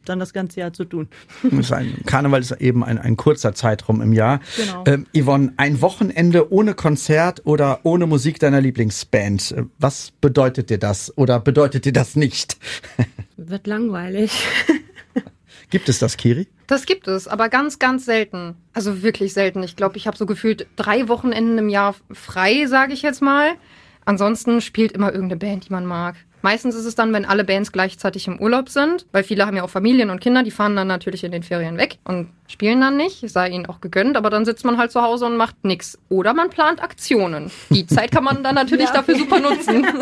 dann 0.06 0.20
das 0.20 0.34
ganze 0.34 0.60
Jahr 0.60 0.74
zu 0.74 0.86
tun. 0.86 1.08
Ist 1.52 1.72
ein, 1.72 2.04
Karneval 2.06 2.42
ist 2.42 2.52
eben 2.54 2.84
ein, 2.84 2.98
ein 2.98 3.18
kurzer 3.18 3.54
Zeitraum 3.54 4.02
im 4.02 4.14
Jahr. 4.14 4.40
Genau. 4.58 4.84
Ähm, 4.88 5.06
Yvonne, 5.16 5.54
ein 5.58 5.82
Wochenende 5.82 6.52
ohne 6.52 6.74
Konzert 6.74 7.46
oder 7.46 7.80
ohne 7.84 8.08
Musik 8.08 8.40
deiner 8.40 8.62
Lieblingsband. 8.62 9.52
Äh, 9.52 9.64
Was 9.80 10.12
bedeutet 10.22 10.70
dir 10.70 10.78
das 10.78 11.16
oder 11.18 11.40
bedeutet 11.40 11.86
dir 11.86 11.94
das 11.94 12.16
nicht? 12.16 12.58
Wird 13.38 13.68
langweilig. 13.68 14.32
Gibt 15.70 15.88
es 15.88 16.00
das, 16.00 16.18
Kiri? 16.18 16.48
Das 16.68 16.86
gibt 16.86 17.08
es, 17.08 17.30
aber 17.30 17.48
ganz, 17.48 17.80
ganz 17.80 18.04
selten. 18.04 18.56
Also 18.74 19.04
wirklich 19.04 19.34
selten. 19.34 19.64
Ich 19.64 19.78
glaube, 19.78 19.96
ich 19.96 20.06
habe 20.06 20.18
so 20.18 20.26
gefühlt 20.26 20.68
drei 20.76 21.08
Wochenenden 21.08 21.58
im 21.58 21.70
Jahr 21.70 21.96
frei, 22.12 22.66
sage 22.66 22.94
ich 22.94 23.02
jetzt 23.02 23.22
mal. 23.22 23.52
Ansonsten 24.04 24.60
spielt 24.62 24.92
immer 24.92 25.14
irgendeine 25.14 25.40
Band, 25.40 25.68
die 25.68 25.72
man 25.72 25.86
mag. 25.86 26.16
Meistens 26.42 26.76
ist 26.76 26.86
es 26.86 26.96
dann, 26.96 27.14
wenn 27.14 27.26
alle 27.26 27.44
Bands 27.44 27.72
gleichzeitig 27.72 28.28
im 28.28 28.40
Urlaub 28.40 28.70
sind, 28.70 29.06
weil 29.12 29.24
viele 29.24 29.46
haben 29.46 29.58
ja 29.58 29.64
auch 29.64 29.70
Familien 29.70 30.10
und 30.10 30.20
Kinder, 30.20 30.44
die 30.44 30.52
fahren 30.52 30.76
dann 30.76 30.88
natürlich 30.88 31.24
in 31.24 31.32
den 31.32 31.44
Ferien 31.44 31.78
weg 31.78 31.98
und 32.04 32.30
spielen 32.48 32.82
dann 32.82 32.98
nicht, 32.98 33.28
sei 33.30 33.50
ihnen 33.50 33.66
auch 33.66 33.82
gegönnt, 33.82 34.18
aber 34.18 34.30
dann 34.30 34.46
sitzt 34.46 34.66
man 34.66 34.78
halt 34.78 34.92
zu 34.92 35.02
Hause 35.02 35.26
und 35.26 35.38
macht 35.38 35.64
nix. 35.64 35.98
Oder 36.10 36.34
man 36.34 36.50
plant 36.50 36.82
Aktionen. 36.82 37.52
Die 37.70 37.86
Zeit 37.86 38.12
kann 38.12 38.24
man 38.24 38.44
dann 38.44 38.56
natürlich 38.56 38.90
dafür 38.90 39.16
super 39.16 39.40
nutzen. 39.40 39.86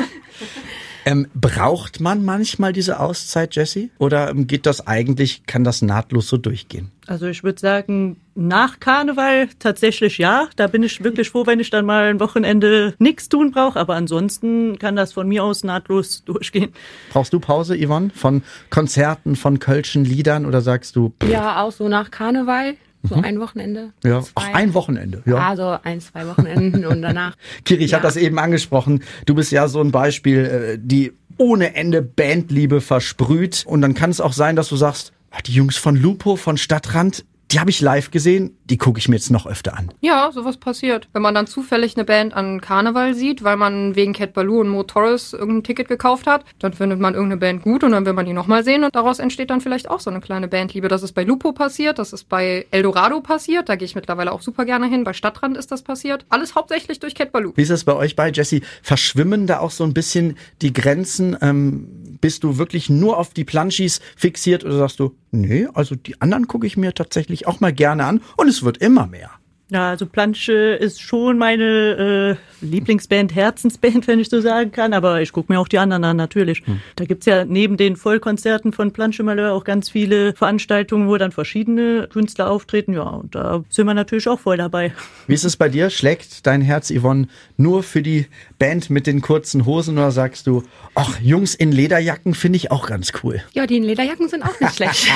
Ähm, 1.09 1.25
braucht 1.33 1.99
man 1.99 2.23
manchmal 2.23 2.71
diese 2.71 2.99
Auszeit, 2.99 3.55
Jessie? 3.55 3.89
Oder 3.97 4.29
ähm, 4.29 4.45
geht 4.45 4.67
das 4.67 4.85
eigentlich, 4.85 5.43
kann 5.47 5.63
das 5.63 5.81
nahtlos 5.81 6.27
so 6.27 6.37
durchgehen? 6.37 6.91
Also 7.07 7.25
ich 7.25 7.43
würde 7.43 7.59
sagen, 7.59 8.17
nach 8.35 8.79
Karneval 8.79 9.49
tatsächlich 9.57 10.19
ja. 10.19 10.49
Da 10.55 10.67
bin 10.67 10.83
ich 10.83 11.03
wirklich 11.03 11.31
froh, 11.31 11.47
wenn 11.47 11.59
ich 11.59 11.71
dann 11.71 11.83
mal 11.87 12.11
ein 12.11 12.19
Wochenende 12.19 12.93
nichts 12.99 13.27
tun 13.27 13.49
brauche. 13.49 13.79
Aber 13.79 13.95
ansonsten 13.95 14.77
kann 14.77 14.95
das 14.95 15.13
von 15.13 15.27
mir 15.27 15.43
aus 15.43 15.63
nahtlos 15.63 16.23
durchgehen. 16.25 16.73
Brauchst 17.09 17.33
du 17.33 17.39
Pause, 17.39 17.75
Yvonne? 17.75 18.11
Von 18.13 18.43
Konzerten, 18.69 19.35
von 19.35 19.57
Kölschen 19.57 20.05
Liedern 20.05 20.45
oder 20.45 20.61
sagst 20.61 20.95
du, 20.95 21.11
pff, 21.19 21.27
Ja, 21.27 21.63
auch 21.63 21.71
so 21.71 21.87
nach 21.87 22.11
Karneval. 22.11 22.75
So 23.03 23.15
Mhm. 23.15 23.23
ein 23.23 23.39
Wochenende. 23.39 23.93
ja, 24.03 24.21
zwei. 24.21 24.31
auch 24.35 24.53
ein 24.53 24.73
Wochenende? 24.73 25.21
Ja. 25.25 25.35
Also 25.37 25.77
ein, 25.83 26.01
zwei 26.01 26.27
Wochenenden 26.27 26.85
und 26.85 27.01
danach. 27.01 27.35
Kiri, 27.65 27.83
ich 27.85 27.91
Ja. 27.91 27.97
habe 27.97 28.07
das 28.07 28.17
eben 28.17 28.37
angesprochen. 28.39 29.03
Du 29.25 29.35
bist 29.35 29.51
ja 29.51 29.67
so 29.69 29.79
ein 29.81 29.91
Beispiel, 29.91 30.39
äh, 30.45 30.77
die 30.81 31.13
ohne 31.37 31.75
Ende 31.75 32.01
Bandliebe 32.01 32.81
versprüht. 32.81 33.63
Und 33.65 33.81
dann 33.81 33.93
kann 33.93 34.09
es 34.09 34.19
auch 34.19 34.33
sein, 34.33 34.57
dass 34.57 34.67
du 34.67 34.75
sagst, 34.75 35.13
ah, 35.31 35.37
die 35.45 35.53
Jungs 35.53 35.77
von 35.77 35.95
Lupo, 35.95 36.35
von 36.35 36.57
Stadtrand, 36.57 37.23
die 37.51 37.59
habe 37.59 37.71
ich 37.71 37.81
live 37.81 38.11
gesehen, 38.11 38.57
die 38.65 38.77
gucke 38.77 38.99
ich 38.99 39.09
mir 39.09 39.15
jetzt 39.15 39.31
noch 39.31 39.47
öfter 39.47 39.75
an. 39.75 39.91
Ja, 40.01 40.31
sowas 40.31 40.57
passiert. 40.57 41.07
Wenn 41.13 41.23
man 41.23 41.33
dann 41.33 41.47
zufällig 41.47 41.95
eine 41.95 42.05
Band 42.05 42.33
an 42.33 42.61
Karneval 42.61 43.15
sieht, 43.15 43.43
weil 43.43 43.57
man 43.57 43.95
wegen 43.95 44.13
Cat 44.13 44.33
Baloo 44.33 44.61
und 44.61 44.69
Mo 44.69 44.83
Torres 44.83 45.33
irgendein 45.33 45.63
Ticket 45.63 45.87
gekauft 45.87 46.27
hat, 46.27 46.45
dann 46.59 46.73
findet 46.73 46.99
man 46.99 47.15
irgendeine 47.15 47.39
Band 47.39 47.63
gut 47.63 47.83
und 47.83 47.91
dann 47.91 48.05
will 48.05 48.13
man 48.13 48.25
die 48.25 48.33
nochmal 48.33 48.63
sehen 48.63 48.83
und 48.83 48.95
daraus 48.95 49.17
entsteht 49.19 49.49
dann 49.49 49.61
vielleicht 49.61 49.89
auch 49.89 49.99
so 49.99 50.11
eine 50.11 50.21
kleine 50.21 50.47
Bandliebe. 50.47 50.87
Das 50.87 51.01
ist 51.01 51.13
bei 51.13 51.23
Lupo 51.23 51.51
passiert, 51.51 51.97
das 51.97 52.13
ist 52.13 52.29
bei 52.29 52.67
Eldorado 52.69 53.21
passiert, 53.21 53.67
da 53.67 53.75
gehe 53.75 53.85
ich 53.85 53.95
mittlerweile 53.95 54.31
auch 54.31 54.41
super 54.41 54.65
gerne 54.65 54.87
hin. 54.87 55.03
Bei 55.03 55.13
Stadtrand 55.13 55.57
ist 55.57 55.71
das 55.71 55.81
passiert. 55.81 56.25
Alles 56.29 56.53
hauptsächlich 56.53 56.99
durch 56.99 57.15
Cat 57.15 57.31
Baloo. 57.31 57.53
Wie 57.55 57.63
ist 57.63 57.71
das 57.71 57.83
bei 57.83 57.93
euch 57.93 58.15
bei, 58.15 58.29
Jesse? 58.31 58.61
Verschwimmen 58.83 59.47
da 59.47 59.59
auch 59.59 59.71
so 59.71 59.83
ein 59.83 59.93
bisschen 59.93 60.37
die 60.61 60.71
Grenzen? 60.71 61.35
Ähm, 61.41 62.08
bist 62.21 62.43
du 62.43 62.57
wirklich 62.57 62.89
nur 62.89 63.17
auf 63.17 63.33
die 63.33 63.45
Planschis 63.45 63.99
fixiert 64.15 64.63
oder 64.63 64.77
sagst 64.77 64.99
du, 64.99 65.15
nee, 65.31 65.67
also 65.73 65.95
die 65.95 66.19
anderen 66.21 66.47
gucke 66.47 66.67
ich 66.67 66.77
mir 66.77 66.93
tatsächlich 66.93 67.47
auch 67.47 67.59
mal 67.59 67.73
gerne 67.73 68.05
an 68.05 68.21
und 68.37 68.47
es 68.47 68.63
wird 68.63 68.77
immer 68.77 69.07
mehr. 69.07 69.31
Ja, 69.71 69.89
also 69.89 70.07
Planche 70.07 70.53
ist 70.53 70.99
schon 70.99 71.37
meine 71.37 72.37
äh, 72.61 72.65
Lieblingsband, 72.65 73.35
Herzensband, 73.35 74.07
wenn 74.07 74.19
ich 74.19 74.29
so 74.29 74.41
sagen 74.41 74.71
kann. 74.71 74.93
Aber 74.93 75.21
ich 75.21 75.31
gucke 75.31 75.53
mir 75.53 75.59
auch 75.59 75.67
die 75.67 75.77
anderen 75.77 76.03
an, 76.03 76.17
natürlich. 76.17 76.63
Da 76.95 77.05
gibt's 77.05 77.27
ja 77.27 77.45
neben 77.45 77.77
den 77.77 77.95
Vollkonzerten 77.95 78.73
von 78.73 78.91
Planche 78.91 79.21
Malheur 79.21 79.53
auch 79.53 79.63
ganz 79.63 79.89
viele 79.89 80.33
Veranstaltungen, 80.33 81.07
wo 81.07 81.17
dann 81.17 81.31
verschiedene 81.31 82.07
Künstler 82.07 82.49
auftreten. 82.49 82.93
Ja, 82.93 83.03
und 83.03 83.35
da 83.35 83.63
sind 83.69 83.85
wir 83.85 83.93
natürlich 83.93 84.27
auch 84.27 84.39
voll 84.39 84.57
dabei. 84.57 84.91
Wie 85.27 85.33
ist 85.35 85.43
es 85.43 85.55
bei 85.55 85.69
dir? 85.69 85.91
Schlägt 85.91 86.47
dein 86.47 86.61
Herz, 86.61 86.91
Yvonne, 86.91 87.27
nur 87.57 87.83
für 87.83 88.01
die 88.01 88.25
Band 88.57 88.89
mit 88.89 89.05
den 89.05 89.21
kurzen 89.21 89.65
Hosen 89.65 89.97
oder 89.97 90.11
sagst 90.11 90.47
du, 90.47 90.63
ach, 90.95 91.19
Jungs 91.21 91.53
in 91.53 91.71
Lederjacken 91.71 92.33
finde 92.33 92.57
ich 92.57 92.71
auch 92.71 92.87
ganz 92.87 93.11
cool. 93.23 93.43
Ja, 93.53 93.67
die 93.67 93.79
Lederjacken 93.79 94.29
sind 94.29 94.41
auch 94.43 94.59
nicht 94.59 94.75
schlecht. 94.75 95.07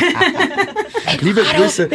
Liebe 1.21 1.41
Grüße, 1.41 1.89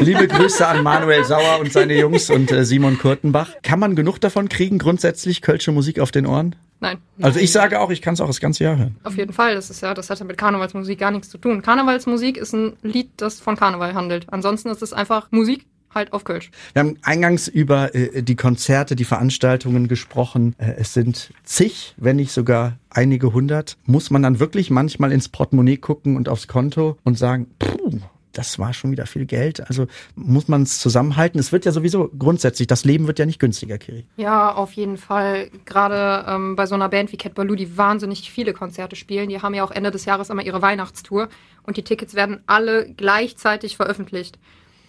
liebe 0.00 0.28
Grüße 0.28 0.66
an 0.66 0.82
Manuel 0.82 1.24
Sauer 1.24 1.58
und 1.60 1.72
seine 1.78 1.98
Jungs 1.98 2.28
und 2.30 2.50
äh, 2.50 2.64
Simon 2.64 2.98
Kurtenbach. 2.98 3.54
Kann 3.62 3.78
man 3.78 3.94
genug 3.94 4.18
davon 4.20 4.48
kriegen, 4.48 4.78
grundsätzlich 4.78 5.42
kölsche 5.42 5.70
Musik 5.72 6.00
auf 6.00 6.10
den 6.10 6.26
Ohren? 6.26 6.56
Nein. 6.80 6.98
Also 7.20 7.40
ich 7.40 7.52
sage 7.52 7.80
auch, 7.80 7.90
ich 7.90 8.02
kann 8.02 8.14
es 8.14 8.20
auch 8.20 8.26
das 8.26 8.40
ganze 8.40 8.64
Jahr 8.64 8.76
hören. 8.76 8.96
Auf 9.04 9.16
jeden 9.16 9.32
Fall, 9.32 9.54
das 9.54 9.70
ist 9.70 9.80
ja, 9.80 9.94
das 9.94 10.10
hat 10.10 10.18
ja 10.18 10.24
mit 10.24 10.38
Karnevalsmusik 10.38 10.98
gar 10.98 11.10
nichts 11.10 11.28
zu 11.28 11.38
tun. 11.38 11.62
Karnevalsmusik 11.62 12.36
ist 12.36 12.52
ein 12.52 12.74
Lied, 12.82 13.10
das 13.16 13.40
von 13.40 13.56
Karneval 13.56 13.94
handelt. 13.94 14.26
Ansonsten 14.32 14.68
ist 14.68 14.82
es 14.82 14.92
einfach 14.92 15.28
Musik 15.30 15.66
halt 15.94 16.12
auf 16.12 16.24
Kölsch. 16.24 16.50
Wir 16.74 16.80
haben 16.80 16.98
eingangs 17.02 17.48
über 17.48 17.94
äh, 17.94 18.22
die 18.22 18.36
Konzerte, 18.36 18.94
die 18.94 19.04
Veranstaltungen 19.04 19.88
gesprochen. 19.88 20.54
Äh, 20.58 20.74
es 20.78 20.94
sind 20.94 21.32
zig, 21.44 21.94
wenn 21.96 22.16
nicht 22.16 22.32
sogar 22.32 22.78
einige 22.90 23.32
hundert. 23.32 23.76
Muss 23.84 24.10
man 24.10 24.22
dann 24.22 24.38
wirklich 24.38 24.70
manchmal 24.70 25.12
ins 25.12 25.28
Portemonnaie 25.28 25.78
gucken 25.78 26.16
und 26.16 26.28
aufs 26.28 26.46
Konto 26.46 26.98
und 27.04 27.18
sagen, 27.18 27.48
puh, 27.58 28.00
das 28.32 28.58
war 28.58 28.72
schon 28.72 28.90
wieder 28.90 29.06
viel 29.06 29.26
Geld. 29.26 29.66
Also 29.68 29.86
muss 30.14 30.48
man 30.48 30.62
es 30.62 30.78
zusammenhalten. 30.78 31.38
Es 31.38 31.52
wird 31.52 31.64
ja 31.64 31.72
sowieso 31.72 32.10
grundsätzlich, 32.18 32.66
das 32.68 32.84
Leben 32.84 33.06
wird 33.06 33.18
ja 33.18 33.26
nicht 33.26 33.38
günstiger, 33.38 33.78
Kiri. 33.78 34.06
Ja, 34.16 34.52
auf 34.52 34.72
jeden 34.72 34.96
Fall. 34.96 35.50
Gerade 35.64 36.26
ähm, 36.28 36.56
bei 36.56 36.66
so 36.66 36.74
einer 36.74 36.88
Band 36.88 37.12
wie 37.12 37.16
Cat 37.16 37.34
Baloo, 37.34 37.54
die 37.54 37.76
wahnsinnig 37.76 38.30
viele 38.30 38.52
Konzerte 38.52 38.96
spielen. 38.96 39.28
Die 39.28 39.40
haben 39.40 39.54
ja 39.54 39.64
auch 39.64 39.70
Ende 39.70 39.90
des 39.90 40.04
Jahres 40.04 40.30
immer 40.30 40.42
ihre 40.42 40.62
Weihnachtstour. 40.62 41.28
Und 41.62 41.76
die 41.76 41.84
Tickets 41.84 42.14
werden 42.14 42.40
alle 42.46 42.92
gleichzeitig 42.94 43.76
veröffentlicht. 43.76 44.38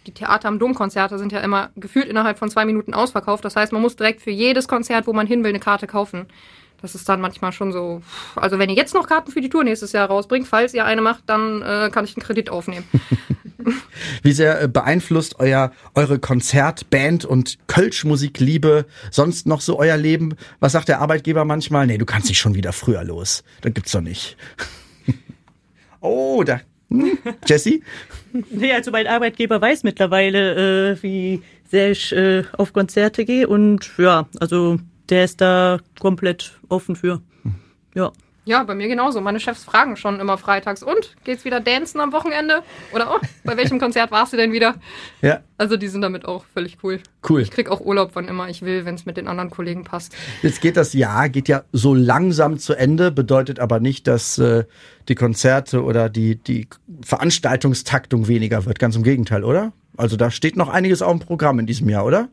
Die 0.08 0.13
Theater 0.13 0.47
am 0.47 0.60
Domkonzerte 0.60 1.19
sind 1.19 1.32
ja 1.32 1.39
immer 1.41 1.71
gefühlt 1.75 2.08
innerhalb 2.08 2.39
von 2.39 2.49
zwei 2.49 2.65
Minuten 2.65 2.93
ausverkauft. 2.93 3.43
Das 3.45 3.56
heißt, 3.56 3.71
man 3.73 3.82
muss 3.82 3.95
direkt 3.95 4.21
für 4.21 4.32
jedes 4.32 4.67
Konzert, 4.67 5.08
wo 5.08 5.13
man 5.13 5.28
hin 5.28 5.43
will, 5.43 5.49
eine 5.49 5.60
Karte 5.60 5.88
kaufen. 5.88 6.28
Das 6.82 6.96
ist 6.96 7.08
dann 7.10 7.22
manchmal 7.22 7.52
schon 7.52 7.72
so. 7.72 8.02
Also 8.36 8.60
wenn 8.60 8.70
ihr 8.70 8.76
jetzt 8.76 8.94
noch 8.94 9.08
Karten 9.08 9.32
für 9.32 9.42
die 9.42 9.50
Tour 9.50 9.63
nächstes 9.63 9.92
Jahr 9.92 10.08
rausbringt, 10.08 10.48
falls 10.48 10.74
ihr 10.74 10.86
eine 10.86 11.02
macht, 11.02 11.24
dann 11.28 11.62
äh, 11.62 11.89
kann 11.92 12.06
ich 12.06 12.15
einen 12.15 12.24
Kredit 12.24 12.50
aufnehmen. 12.50 12.86
Wie 14.24 14.32
sehr 14.32 14.62
äh, 14.62 14.68
beeinflusst 14.68 15.39
euer 15.39 15.72
eure 15.96 16.20
Konzert, 16.20 16.89
Band 16.89 17.26
und 17.26 17.58
Kölsch-Musikliebe 17.68 18.86
sonst 19.12 19.48
noch 19.48 19.62
so 19.62 19.78
euer 19.78 19.98
Leben? 19.98 20.36
Was 20.60 20.72
sagt 20.72 20.88
der 20.88 21.02
Arbeitgeber 21.02 21.46
manchmal? 21.46 21.88
Nee, 21.88 21.98
du 21.98 22.06
kannst 22.06 22.30
nicht 22.30 22.39
schon 22.39 22.56
wieder 22.56 22.74
früher 22.74 23.04
los. 23.04 23.44
Das 23.62 23.74
gibt's 23.74 23.92
doch 23.92 24.02
nicht. 24.02 24.38
oh, 26.02 26.44
da. 26.44 26.62
Hm, 26.89 27.18
Jessie? 27.46 27.84
Nee, 28.52 28.74
also 28.74 28.92
mein 28.92 29.08
Arbeitgeber 29.08 29.62
weiß 29.62 29.84
mittlerweile, 29.84 30.94
äh, 30.94 31.04
wie 31.04 31.42
sehr 31.70 31.92
ich 31.92 32.12
äh, 32.12 32.44
auf 32.58 32.74
Konzerte 32.74 33.26
gehe 33.26 33.48
und 33.48 33.92
ja, 33.98 34.28
also 34.39 34.80
der 35.10 35.26
ist 35.26 35.41
da 35.41 35.80
komplett 36.00 36.60
offen 36.69 36.95
für. 36.95 37.22
Ja. 37.95 38.12
Ja, 38.45 38.63
bei 38.63 38.74
mir 38.74 38.88
genauso. 38.88 39.22
Meine 39.22 39.39
Chefs 39.39 39.63
fragen 39.63 39.95
schon 39.95 40.19
immer 40.19 40.39
freitags. 40.39 40.82
Und? 40.82 41.15
Geht's 41.24 41.45
wieder 41.45 41.60
dancen 41.60 42.00
am 42.00 42.12
Wochenende? 42.13 42.63
Oder 42.93 43.13
oh, 43.13 43.19
bei 43.43 43.58
welchem 43.58 43.78
Konzert 43.80 44.10
warst 44.10 44.34
du 44.34 44.38
denn 44.38 44.52
wieder? 44.52 44.74
Ja, 45.22 45.41
Also 45.60 45.78
die 45.78 45.88
sind 45.88 46.02
damit 46.02 46.26
auch 46.26 46.45
völlig 46.52 46.78
cool. 46.82 47.00
cool. 47.30 47.41
Ich 47.41 47.52
krieg 47.52 47.69
auch 47.69 47.80
Urlaub, 47.80 48.12
wann 48.15 48.28
immer 48.28 48.50
ich 48.50 48.63
will, 48.63 48.86
wenn 48.86 48.95
es 48.95 49.06
mit 49.06 49.17
den 49.17 49.28
anderen 49.28 49.52
Kollegen 49.52 49.84
passt. 49.84 50.15
Jetzt 50.41 50.62
geht 50.62 50.78
das 50.78 50.93
Jahr, 50.93 51.30
geht 51.30 51.48
ja 51.48 51.63
so 51.74 51.93
langsam 51.93 52.58
zu 52.58 52.74
Ende, 52.74 53.12
bedeutet 53.12 53.60
aber 53.60 53.80
nicht, 53.80 54.08
dass 54.08 54.39
äh, 54.39 54.63
die 55.10 55.15
Konzerte 55.15 55.84
oder 55.84 56.10
die, 56.10 56.36
die 56.38 56.67
Veranstaltungstaktung 57.06 58.28
weniger 58.28 58.65
wird. 58.65 58.80
Ganz 58.80 58.95
im 58.95 59.04
Gegenteil, 59.04 59.43
oder? 59.43 59.74
Also 59.95 60.17
da 60.17 60.32
steht 60.32 60.56
noch 60.56 60.69
einiges 60.69 61.04
auf 61.04 61.12
dem 61.12 61.19
Programm 61.19 61.60
in 61.60 61.67
diesem 61.67 61.88
Jahr, 61.88 62.04
oder? 62.04 62.30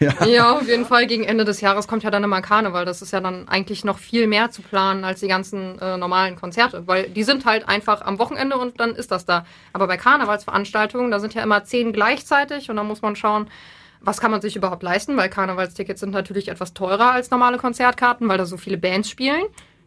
Ja, 0.00 0.52
auf 0.52 0.66
jeden 0.66 0.86
Fall. 0.86 1.06
Gegen 1.06 1.24
Ende 1.24 1.44
des 1.44 1.60
Jahres 1.60 1.86
kommt 1.86 2.02
ja 2.02 2.10
dann 2.10 2.24
immer 2.24 2.40
Karneval. 2.40 2.84
Das 2.84 3.02
ist 3.02 3.12
ja 3.12 3.20
dann 3.20 3.46
eigentlich 3.48 3.84
noch 3.84 3.98
viel 3.98 4.26
mehr 4.26 4.50
zu 4.50 4.62
planen 4.62 5.04
als 5.04 5.20
die 5.20 5.28
ganzen 5.28 5.78
äh, 5.80 5.96
normalen 5.96 6.36
Konzerte, 6.36 6.86
weil 6.86 7.10
die 7.10 7.24
sind 7.24 7.44
halt 7.44 7.68
einfach 7.68 8.00
am 8.02 8.18
Wochenende 8.18 8.56
und 8.56 8.80
dann 8.80 8.94
ist 8.94 9.10
das 9.10 9.26
da. 9.26 9.44
Aber 9.72 9.86
bei 9.86 9.96
Karnevalsveranstaltungen, 9.96 11.10
da 11.10 11.20
sind 11.20 11.34
ja 11.34 11.42
immer 11.42 11.64
zehn 11.64 11.92
gleichzeitig 11.92 12.70
und 12.70 12.76
da 12.76 12.84
muss 12.84 13.02
man 13.02 13.16
schauen, 13.16 13.48
was 14.00 14.20
kann 14.20 14.30
man 14.30 14.40
sich 14.40 14.56
überhaupt 14.56 14.82
leisten, 14.82 15.16
weil 15.16 15.28
Karnevalstickets 15.28 16.00
sind 16.00 16.12
natürlich 16.12 16.48
etwas 16.48 16.72
teurer 16.72 17.12
als 17.12 17.30
normale 17.30 17.58
Konzertkarten, 17.58 18.28
weil 18.28 18.38
da 18.38 18.46
so 18.46 18.56
viele 18.56 18.78
Bands 18.78 19.10
spielen. 19.10 19.42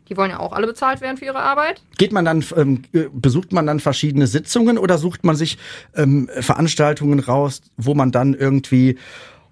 Die 0.10 0.18
wollen 0.18 0.32
ja 0.32 0.40
auch 0.42 0.52
alle 0.52 0.68
bezahlt 0.68 1.00
werden 1.00 1.16
für 1.16 1.24
ihre 1.24 1.40
Arbeit. 1.40 1.82
Geht 1.98 2.12
man 2.12 2.26
dann, 2.26 2.44
ähm, 2.58 2.82
äh, 2.92 3.06
besucht 3.14 3.54
man 3.54 3.66
dann 3.66 3.80
verschiedene 3.80 4.28
Sitzungen 4.28 4.78
oder 4.78 4.98
sucht 4.98 5.24
man 5.24 5.38
sich 5.38 5.58
ähm, 5.96 6.30
Veranstaltungen 6.42 7.20
raus, 7.22 7.62
wo 7.78 7.94
man 7.94 8.12
dann 8.12 8.34
irgendwie 8.34 8.98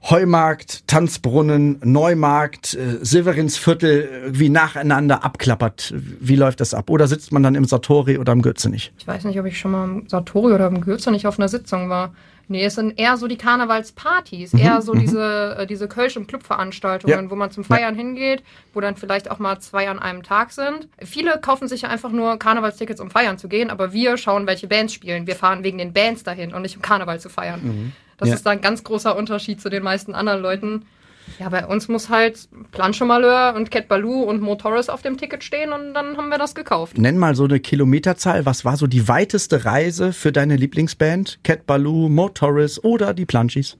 Heumarkt, 0.01 0.87
Tanzbrunnen, 0.87 1.79
Neumarkt, 1.83 2.73
äh, 2.73 2.97
Silverinsviertel 3.01 4.29
wie 4.29 4.49
nacheinander 4.49 5.23
abklappert? 5.23 5.93
Wie 5.95 6.35
läuft 6.35 6.61
das 6.61 6.73
ab? 6.73 6.89
Oder 6.89 7.07
sitzt 7.07 7.31
man 7.31 7.43
dann 7.43 7.55
im 7.55 7.65
Satori 7.65 8.17
oder 8.17 8.31
im 8.33 8.41
Gürzenich? 8.41 8.91
Ich 8.97 9.07
weiß 9.07 9.25
nicht, 9.25 9.39
ob 9.39 9.45
ich 9.45 9.59
schon 9.59 9.71
mal 9.71 9.83
im 9.83 10.07
Satori 10.09 10.53
oder 10.53 10.67
im 10.67 10.81
Gürzenich 10.81 11.27
auf 11.27 11.37
einer 11.37 11.49
Sitzung 11.49 11.89
war. 11.89 12.13
Nee, 12.51 12.63
es 12.65 12.73
sind 12.75 12.97
eher 12.99 13.15
so 13.17 13.27
die 13.27 13.37
Karnevalspartys, 13.37 14.55
eher 14.55 14.81
so 14.81 14.95
diese, 14.95 15.55
äh, 15.59 15.67
diese 15.67 15.87
Kölsch- 15.87 16.17
und 16.17 16.27
Clubveranstaltungen, 16.27 17.25
Ja. 17.25 17.29
wo 17.29 17.35
man 17.35 17.51
zum 17.51 17.63
Feiern 17.63 17.93
hingeht, 17.93 18.41
wo 18.73 18.81
dann 18.81 18.95
vielleicht 18.95 19.29
auch 19.29 19.37
mal 19.37 19.59
zwei 19.59 19.87
an 19.87 19.99
einem 19.99 20.23
Tag 20.23 20.51
sind. 20.51 20.87
Viele 21.03 21.39
kaufen 21.39 21.67
sich 21.67 21.83
ja 21.83 21.89
einfach 21.89 22.09
nur 22.11 22.39
Karnevalstickets, 22.39 23.01
um 23.01 23.11
feiern 23.11 23.37
zu 23.37 23.49
gehen, 23.49 23.69
aber 23.69 23.93
wir 23.93 24.17
schauen, 24.17 24.47
welche 24.47 24.65
Bands 24.65 24.93
spielen. 24.93 25.27
Wir 25.27 25.35
fahren 25.35 25.63
wegen 25.63 25.77
den 25.77 25.93
Bands 25.93 26.23
dahin 26.23 26.51
und 26.53 26.63
nicht 26.63 26.75
um 26.75 26.81
Karneval 26.81 27.19
zu 27.19 27.29
feiern. 27.29 27.93
Das 28.19 28.29
Ja. 28.29 28.35
ist 28.35 28.45
da 28.45 28.51
ein 28.51 28.61
ganz 28.61 28.83
großer 28.83 29.15
Unterschied 29.15 29.59
zu 29.61 29.69
den 29.69 29.81
meisten 29.83 30.13
anderen 30.13 30.41
Leuten. 30.41 30.85
Ja, 31.37 31.47
bei 31.49 31.65
uns 31.65 31.87
muss 31.87 32.09
halt 32.09 32.49
Planche 32.71 33.05
Malheur 33.05 33.53
und 33.55 33.69
Cat 33.69 33.87
Baloo 33.87 34.23
und 34.23 34.41
Motoris 34.41 34.89
auf 34.89 35.03
dem 35.03 35.15
Ticket 35.17 35.43
stehen 35.43 35.71
und 35.71 35.93
dann 35.93 36.17
haben 36.17 36.29
wir 36.29 36.39
das 36.39 36.55
gekauft. 36.55 36.97
Nenn 36.97 37.17
mal 37.19 37.35
so 37.35 37.43
eine 37.43 37.59
Kilometerzahl. 37.59 38.45
Was 38.47 38.65
war 38.65 38.77
so 38.77 38.87
die 38.87 39.07
weiteste 39.07 39.63
Reise 39.63 40.11
für 40.11 40.31
deine 40.31 40.55
Lieblingsband? 40.55 41.39
Cat 41.43 41.67
Baloo, 41.67 42.09
Motoris 42.09 42.83
oder 42.83 43.13
die 43.13 43.25
Plunchies? 43.27 43.77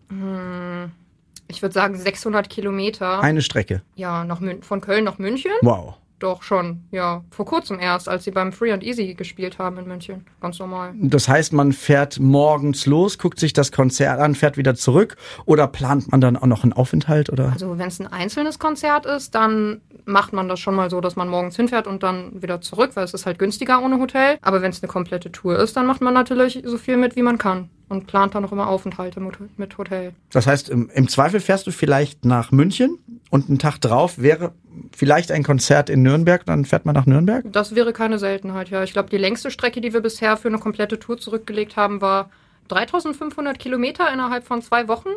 Ich 1.48 1.62
würde 1.64 1.74
sagen 1.74 1.98
600 1.98 2.50
Kilometer. 2.50 3.20
Eine 3.22 3.42
Strecke. 3.42 3.82
Ja, 3.96 4.24
nach 4.26 4.40
Mün 4.40 4.62
von 4.62 4.80
Köln 4.82 5.04
nach 5.04 5.18
München? 5.18 5.52
Wow. 5.62 5.96
Doch 6.20 6.44
schon, 6.44 6.84
ja. 6.92 7.24
Vor 7.32 7.46
kurzem 7.46 7.80
erst, 7.80 8.10
als 8.10 8.26
sie 8.26 8.32
beim 8.32 8.52
Free 8.52 8.74
and 8.74 8.84
Easy 8.84 9.14
gespielt 9.14 9.58
haben 9.58 9.78
in 9.78 9.88
München. 9.88 10.26
Ganz 10.42 10.60
normal. 10.60 10.94
Das 10.96 11.30
heißt, 11.30 11.54
man 11.54 11.72
fährt 11.72 12.20
morgens 12.20 12.86
los, 12.86 13.18
guckt 13.18 13.40
sich 13.40 13.54
das 13.54 13.72
Konzert 13.72 14.20
an, 14.20 14.36
fährt 14.36 14.58
wieder 14.58 14.76
zurück 14.76 15.16
oder 15.46 15.68
plant 15.68 16.12
man 16.12 16.20
dann 16.20 16.36
auch 16.36 16.46
noch 16.46 16.64
einen 16.64 16.74
Aufenthalt 16.74 17.30
oder? 17.30 17.54
Also 17.54 17.78
wenn 17.78 17.88
es 17.88 18.02
ein 18.02 18.08
einzelnes 18.08 18.60
Konzert 18.60 19.06
ist, 19.06 19.34
dann 19.34 19.80
macht 20.06 20.34
man 20.34 20.50
das 20.50 20.60
schon 20.60 20.76
mal 20.76 20.90
so, 20.90 21.00
dass 21.00 21.16
man 21.16 21.30
morgens 21.30 21.56
hinfährt 21.56 21.88
und 21.88 22.04
dann 22.04 22.42
wieder 22.42 22.60
zurück, 22.60 22.92
weil 22.96 23.06
es 23.06 23.14
ist 23.14 23.26
halt 23.26 23.40
günstiger 23.40 23.82
ohne 23.82 24.00
Hotel. 24.00 24.38
Aber 24.42 24.62
wenn 24.62 24.72
es 24.72 24.84
eine 24.84 24.92
komplette 24.92 25.32
Tour 25.32 25.58
ist, 25.58 25.78
dann 25.78 25.86
macht 25.86 26.02
man 26.02 26.14
natürlich 26.14 26.62
so 26.66 26.78
viel 26.78 26.98
mit, 26.98 27.16
wie 27.16 27.22
man 27.22 27.38
kann. 27.38 27.70
Und 27.88 28.06
plant 28.06 28.36
dann 28.36 28.46
auch 28.46 28.52
immer 28.52 28.68
Aufenthalte 28.68 29.20
mit, 29.20 29.58
mit 29.58 29.78
Hotel. 29.80 30.14
Das 30.32 30.46
heißt, 30.46 30.70
im, 30.70 30.92
im 30.94 31.08
Zweifel 31.08 31.40
fährst 31.40 31.66
du 31.66 31.72
vielleicht 31.72 32.24
nach 32.24 32.52
München 32.52 33.00
und 33.30 33.50
einen 33.50 33.60
Tag 33.60 33.80
drauf 33.80 34.18
wäre 34.18 34.54
vielleicht 34.96 35.32
ein 35.32 35.44
Konzert 35.44 35.90
in 35.90 36.02
Nürnberg, 36.02 36.46
dann 36.46 36.66
fährt 36.66 36.86
man 36.86 36.96
nach 36.96 37.06
Nürnberg. 37.06 37.46
Das 37.52 37.76
wäre 37.76 37.94
keine 37.94 38.18
Seltenheit, 38.18 38.70
ja. 38.70 38.84
Ich 38.84 38.94
glaube, 38.94 39.10
die 39.10 39.18
längste 39.18 39.52
Strecke, 39.52 39.82
die 39.82 39.94
wir 39.94 40.02
bisher 40.02 40.38
für 40.38 40.48
eine 40.48 40.60
komplette 40.60 41.00
Tour 41.00 41.18
zurückgelegt 41.18 41.76
haben, 41.76 42.02
war 42.02 42.30
3500 42.70 43.60
Kilometer 43.60 44.12
innerhalb 44.12 44.46
von 44.46 44.62
zwei 44.62 44.88
Wochen. 44.88 45.10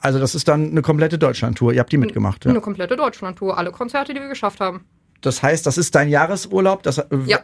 Also 0.00 0.18
das 0.18 0.34
ist 0.34 0.48
dann 0.48 0.70
eine 0.70 0.82
komplette 0.82 1.18
Deutschlandtour. 1.18 1.72
Ihr 1.72 1.80
habt 1.80 1.92
die 1.92 1.98
mitgemacht. 1.98 2.44
Ja. 2.44 2.50
Eine 2.50 2.60
komplette 2.60 2.96
Deutschlandtour. 2.96 3.58
Alle 3.58 3.72
Konzerte, 3.72 4.14
die 4.14 4.20
wir 4.20 4.28
geschafft 4.28 4.60
haben. 4.60 4.84
Das 5.20 5.42
heißt, 5.42 5.66
das 5.66 5.78
ist 5.78 5.94
dein 5.94 6.08
Jahresurlaub. 6.08 6.82
Das, 6.82 6.98
äh, 6.98 7.04
Ja, 7.26 7.40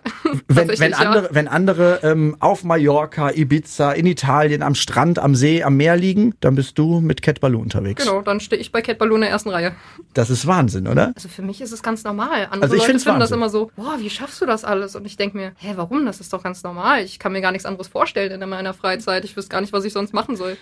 wenn, 0.49 0.69
wenn 0.79 0.95
andere, 0.95 1.29
wenn 1.33 1.49
andere 1.49 2.01
ähm, 2.03 2.37
auf 2.41 2.65
Mallorca, 2.65 3.31
Ibiza, 3.31 3.93
in 3.93 4.07
Italien, 4.07 4.62
am 4.62 4.75
Strand, 4.75 5.19
am 5.19 5.35
See, 5.35 5.62
am 5.62 5.77
Meer 5.77 5.97
liegen, 5.97 6.35
dann 6.41 6.55
bist 6.55 6.79
du 6.79 7.01
mit 7.01 7.23
Cat 7.23 7.41
Baloo 7.41 7.61
unterwegs. 7.61 8.05
Genau, 8.05 8.23
dann 8.23 8.41
stehe 8.41 8.61
ich 8.61 8.73
bei 8.73 8.83
Cat 8.83 8.99
Balloon 8.99 9.17
in 9.17 9.23
der 9.23 9.31
ersten 9.31 9.51
Reihe. 9.51 9.73
Das 10.15 10.31
ist 10.31 10.47
Wahnsinn, 10.47 10.87
oder? 10.87 11.12
Also 11.15 11.29
für 11.29 11.43
mich 11.43 11.61
ist 11.61 11.73
es 11.73 11.83
ganz 11.83 12.05
normal. 12.05 12.47
Andere 12.51 12.62
Also 12.62 12.75
ich 12.75 12.81
Leute 12.87 12.99
finden 12.99 13.21
das 13.21 13.31
Wahnsinn. 13.31 13.37
immer 13.37 13.51
so, 13.51 13.71
boah, 13.77 13.97
wie 13.99 14.11
schaffst 14.11 14.41
du 14.41 14.47
das 14.47 14.65
alles? 14.65 14.97
Und 14.97 15.05
ich 15.07 15.17
denke 15.17 15.37
mir, 15.37 15.53
hä, 15.59 15.73
warum? 15.77 16.07
Das 16.07 16.21
ist 16.21 16.33
doch 16.33 16.43
ganz 16.43 16.62
normal. 16.62 17.03
Ich 17.03 17.19
kann 17.19 17.33
mir 17.33 17.41
gar 17.41 17.53
nichts 17.53 17.67
anderes 17.67 17.89
vorstellen 17.89 18.41
in 18.41 18.49
meiner 18.49 18.75
Freizeit. 18.75 19.25
Ich 19.25 19.37
wüsste 19.37 19.51
gar 19.51 19.61
nicht, 19.61 19.73
was 19.73 19.85
ich 19.85 19.93
sonst 19.93 20.15
machen 20.15 20.37
soll. 20.37 20.57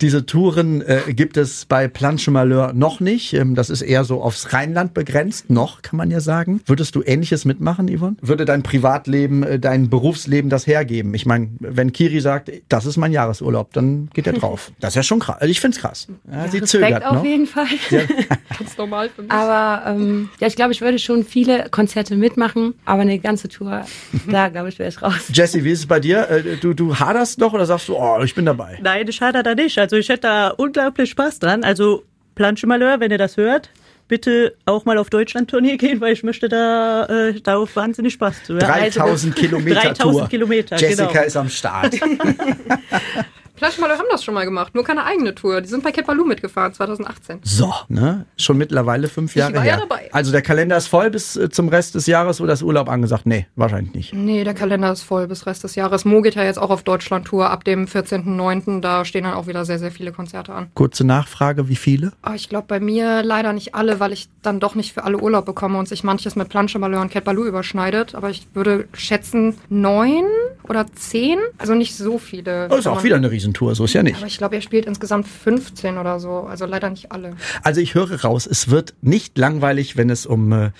Diese 0.00 0.26
Touren 0.26 0.82
äh, 0.82 1.00
gibt 1.14 1.36
es 1.36 1.64
bei 1.64 1.88
Planche 1.88 2.30
Malheur 2.30 2.72
noch 2.72 3.00
nicht. 3.00 3.32
Ähm, 3.34 3.54
das 3.54 3.70
ist 3.70 3.82
eher 3.82 4.04
so 4.04 4.22
aufs 4.22 4.52
Rheinland 4.52 4.94
begrenzt, 4.94 5.50
noch 5.50 5.82
kann 5.82 5.96
man 5.96 6.10
ja 6.10 6.20
sagen. 6.20 6.57
Würdest 6.66 6.94
du 6.94 7.02
Ähnliches 7.02 7.44
mitmachen, 7.44 7.88
Yvonne? 7.88 8.16
Würde 8.20 8.44
dein 8.44 8.62
Privatleben, 8.62 9.42
äh, 9.42 9.58
dein 9.58 9.88
Berufsleben 9.90 10.50
das 10.50 10.66
hergeben? 10.66 11.14
Ich 11.14 11.26
meine, 11.26 11.48
wenn 11.60 11.92
Kiri 11.92 12.20
sagt, 12.20 12.50
das 12.68 12.86
ist 12.86 12.96
mein 12.96 13.12
Jahresurlaub, 13.12 13.72
dann 13.72 14.08
geht 14.14 14.26
er 14.26 14.32
drauf. 14.34 14.72
Das 14.80 14.90
ist 14.90 14.96
ja 14.96 15.02
schon 15.02 15.18
krass. 15.18 15.36
Also 15.40 15.50
ich 15.50 15.60
find's 15.60 15.78
krass. 15.78 16.08
Ja, 16.30 16.42
sie 16.48 16.58
Respekt 16.58 16.68
zögert 16.68 17.04
auf 17.04 17.14
noch. 17.16 17.24
jeden 17.24 17.46
Fall. 17.46 17.66
Ganz 18.58 18.76
normal 18.78 19.08
für 19.10 19.22
mich. 19.22 19.30
Aber 19.30 19.90
ähm, 19.90 20.28
ja, 20.40 20.46
ich 20.46 20.56
glaube, 20.56 20.72
ich 20.72 20.80
würde 20.80 20.98
schon 20.98 21.24
viele 21.24 21.68
Konzerte 21.70 22.16
mitmachen, 22.16 22.74
aber 22.84 23.02
eine 23.02 23.18
ganze 23.18 23.48
Tour, 23.48 23.84
da 24.30 24.48
glaube 24.48 24.68
ich, 24.68 24.78
wäre 24.78 24.88
ich 24.88 25.02
raus. 25.02 25.30
Jesse, 25.32 25.64
wie 25.64 25.70
ist 25.70 25.80
es 25.80 25.86
bei 25.86 26.00
dir? 26.00 26.28
Äh, 26.30 26.56
Du, 26.60 26.72
du 26.74 26.96
haderst 26.98 27.38
noch 27.38 27.52
oder 27.52 27.66
sagst 27.66 27.88
du, 27.88 27.96
oh, 27.96 28.20
ich 28.22 28.34
bin 28.34 28.44
dabei? 28.46 28.78
Nein, 28.82 29.06
ich 29.08 29.20
hatte 29.20 29.42
da 29.42 29.54
nicht. 29.54 29.78
Also 29.78 29.96
ich 29.96 30.08
hätte 30.08 30.22
da 30.22 30.48
unglaublich 30.48 31.10
Spaß 31.10 31.38
dran. 31.38 31.62
Also 31.62 32.02
Planche 32.34 32.66
Malheur, 32.66 33.00
wenn 33.00 33.10
ihr 33.10 33.18
das 33.18 33.36
hört, 33.36 33.70
bitte 34.08 34.54
auch 34.64 34.84
mal 34.84 34.98
auf 34.98 35.10
Deutschland-Tournee 35.10 35.76
gehen, 35.76 36.00
weil 36.00 36.12
ich 36.12 36.22
möchte 36.22 36.48
da, 36.48 37.04
äh, 37.06 37.40
da 37.40 37.58
auf 37.58 37.76
wahnsinnig 37.76 38.14
Spaß 38.14 38.44
zu. 38.44 38.54
Ja, 38.54 38.66
3000 38.66 39.36
Kilometer 39.36 39.80
3000 39.80 40.00
Tour. 40.00 40.28
Kilometer, 40.28 40.76
Jessica 40.76 41.06
genau. 41.06 41.24
ist 41.24 41.36
am 41.36 41.48
Start. 41.48 41.94
Planschmaler 43.58 43.98
haben 43.98 44.06
das 44.10 44.24
schon 44.24 44.34
mal 44.34 44.44
gemacht, 44.44 44.74
nur 44.74 44.84
keine 44.84 45.04
eigene 45.04 45.34
Tour. 45.34 45.60
Die 45.60 45.68
sind 45.68 45.82
bei 45.82 45.92
Cat 45.92 46.06
Baloo 46.06 46.24
mitgefahren, 46.24 46.72
2018. 46.72 47.40
So, 47.42 47.72
ne? 47.88 48.26
Schon 48.36 48.56
mittlerweile 48.56 49.08
fünf 49.08 49.34
Jahre 49.34 49.54
war 49.54 49.64
ja 49.64 49.76
her. 49.76 49.86
dabei. 49.88 50.08
Also 50.12 50.32
der 50.32 50.42
Kalender 50.42 50.76
ist 50.76 50.86
voll 50.86 51.10
bis 51.10 51.36
äh, 51.36 51.50
zum 51.50 51.68
Rest 51.68 51.94
des 51.94 52.06
Jahres 52.06 52.40
oder 52.40 52.52
ist 52.52 52.62
Urlaub 52.62 52.88
angesagt? 52.88 53.26
Nee, 53.26 53.46
wahrscheinlich 53.56 53.94
nicht. 53.94 54.14
Nee, 54.14 54.44
der 54.44 54.54
Kalender 54.54 54.92
ist 54.92 55.02
voll 55.02 55.26
bis 55.26 55.46
Rest 55.46 55.64
des 55.64 55.74
Jahres. 55.74 56.04
Mo 56.04 56.22
geht 56.22 56.34
ja 56.36 56.44
jetzt 56.44 56.58
auch 56.58 56.70
auf 56.70 56.82
Deutschland-Tour 56.82 57.50
ab 57.50 57.64
dem 57.64 57.86
14.09. 57.86 58.80
Da 58.80 59.04
stehen 59.04 59.24
dann 59.24 59.34
auch 59.34 59.46
wieder 59.46 59.64
sehr, 59.64 59.78
sehr 59.78 59.90
viele 59.90 60.12
Konzerte 60.12 60.52
an. 60.52 60.70
Kurze 60.74 61.04
Nachfrage, 61.04 61.68
wie 61.68 61.76
viele? 61.76 62.12
Aber 62.22 62.34
ich 62.34 62.48
glaube 62.48 62.66
bei 62.68 62.80
mir 62.80 63.22
leider 63.22 63.52
nicht 63.52 63.74
alle, 63.74 64.00
weil 64.00 64.12
ich 64.12 64.28
dann 64.42 64.60
doch 64.60 64.74
nicht 64.74 64.92
für 64.92 65.04
alle 65.04 65.18
Urlaub 65.18 65.46
bekomme 65.46 65.78
und 65.78 65.88
sich 65.88 66.04
manches 66.04 66.36
mit 66.36 66.48
Planche 66.48 66.78
Malheur 66.78 67.00
und 67.00 67.10
Cat 67.10 67.24
Baloo 67.24 67.44
überschneidet. 67.44 68.14
Aber 68.14 68.30
ich 68.30 68.46
würde 68.54 68.88
schätzen 68.92 69.56
neun 69.68 70.24
oder 70.62 70.86
zehn. 70.94 71.38
Also 71.58 71.74
nicht 71.74 71.96
so 71.96 72.18
viele. 72.18 72.68
Oh, 72.70 72.76
ist 72.76 72.86
auch 72.86 73.02
wieder 73.04 73.16
eine 73.16 73.30
Riesentour, 73.48 73.74
so 73.74 73.84
ist 73.84 73.94
ja 73.94 74.02
nicht. 74.02 74.16
Aber 74.16 74.26
ich 74.26 74.38
glaube, 74.38 74.56
ihr 74.56 74.60
spielt 74.60 74.86
insgesamt 74.86 75.26
15 75.26 75.98
oder 75.98 76.20
so. 76.20 76.40
Also 76.40 76.66
leider 76.66 76.90
nicht 76.90 77.12
alle. 77.12 77.36
Also 77.62 77.80
ich 77.80 77.94
höre 77.94 78.20
raus, 78.22 78.46
es 78.46 78.70
wird 78.70 78.94
nicht 79.00 79.38
langweilig, 79.38 79.96
wenn 79.96 80.10
es 80.10 80.26
um 80.26 80.52
äh, 80.52 80.70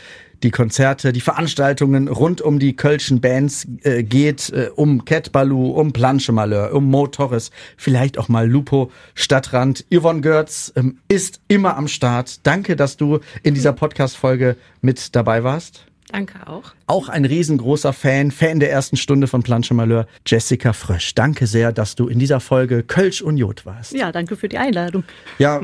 die 0.42 0.50
Konzerte, 0.50 1.12
die 1.12 1.20
Veranstaltungen 1.20 2.08
rund 2.08 2.40
um 2.40 2.58
die 2.58 2.76
Kölschen 2.76 3.20
Bands 3.20 3.66
äh, 3.82 4.02
geht, 4.02 4.50
äh, 4.50 4.70
um 4.74 5.04
Cat 5.04 5.32
Baloo, 5.32 5.70
um 5.70 5.92
Planche 5.92 6.32
Malheur, 6.32 6.72
um 6.74 6.90
Mo 6.90 7.06
Torres, 7.06 7.50
vielleicht 7.76 8.18
auch 8.18 8.28
mal 8.28 8.48
Lupo 8.48 8.90
Stadtrand. 9.14 9.84
Yvonne 9.92 10.20
Görz 10.20 10.72
ähm, 10.76 10.98
ist 11.08 11.40
immer 11.48 11.76
am 11.76 11.88
Start. 11.88 12.46
Danke, 12.46 12.76
dass 12.76 12.96
du 12.96 13.20
in 13.42 13.54
dieser 13.54 13.72
Podcast-Folge 13.72 14.56
mit 14.80 15.16
dabei 15.16 15.42
warst. 15.42 15.87
Danke 16.12 16.46
auch. 16.46 16.72
Auch 16.86 17.08
ein 17.08 17.24
riesengroßer 17.24 17.92
Fan, 17.92 18.30
Fan 18.30 18.60
der 18.60 18.70
ersten 18.70 18.96
Stunde 18.96 19.26
von 19.26 19.42
Planche 19.42 19.74
Malheur, 19.74 20.06
Jessica 20.26 20.72
Frösch. 20.72 21.14
Danke 21.14 21.46
sehr, 21.46 21.72
dass 21.72 21.94
du 21.94 22.08
in 22.08 22.18
dieser 22.18 22.40
Folge 22.40 22.82
Kölsch 22.82 23.20
und 23.20 23.36
Jod 23.36 23.66
warst. 23.66 23.92
Ja, 23.92 24.10
danke 24.12 24.36
für 24.36 24.48
die 24.48 24.58
Einladung. 24.58 25.04
Ja, 25.38 25.60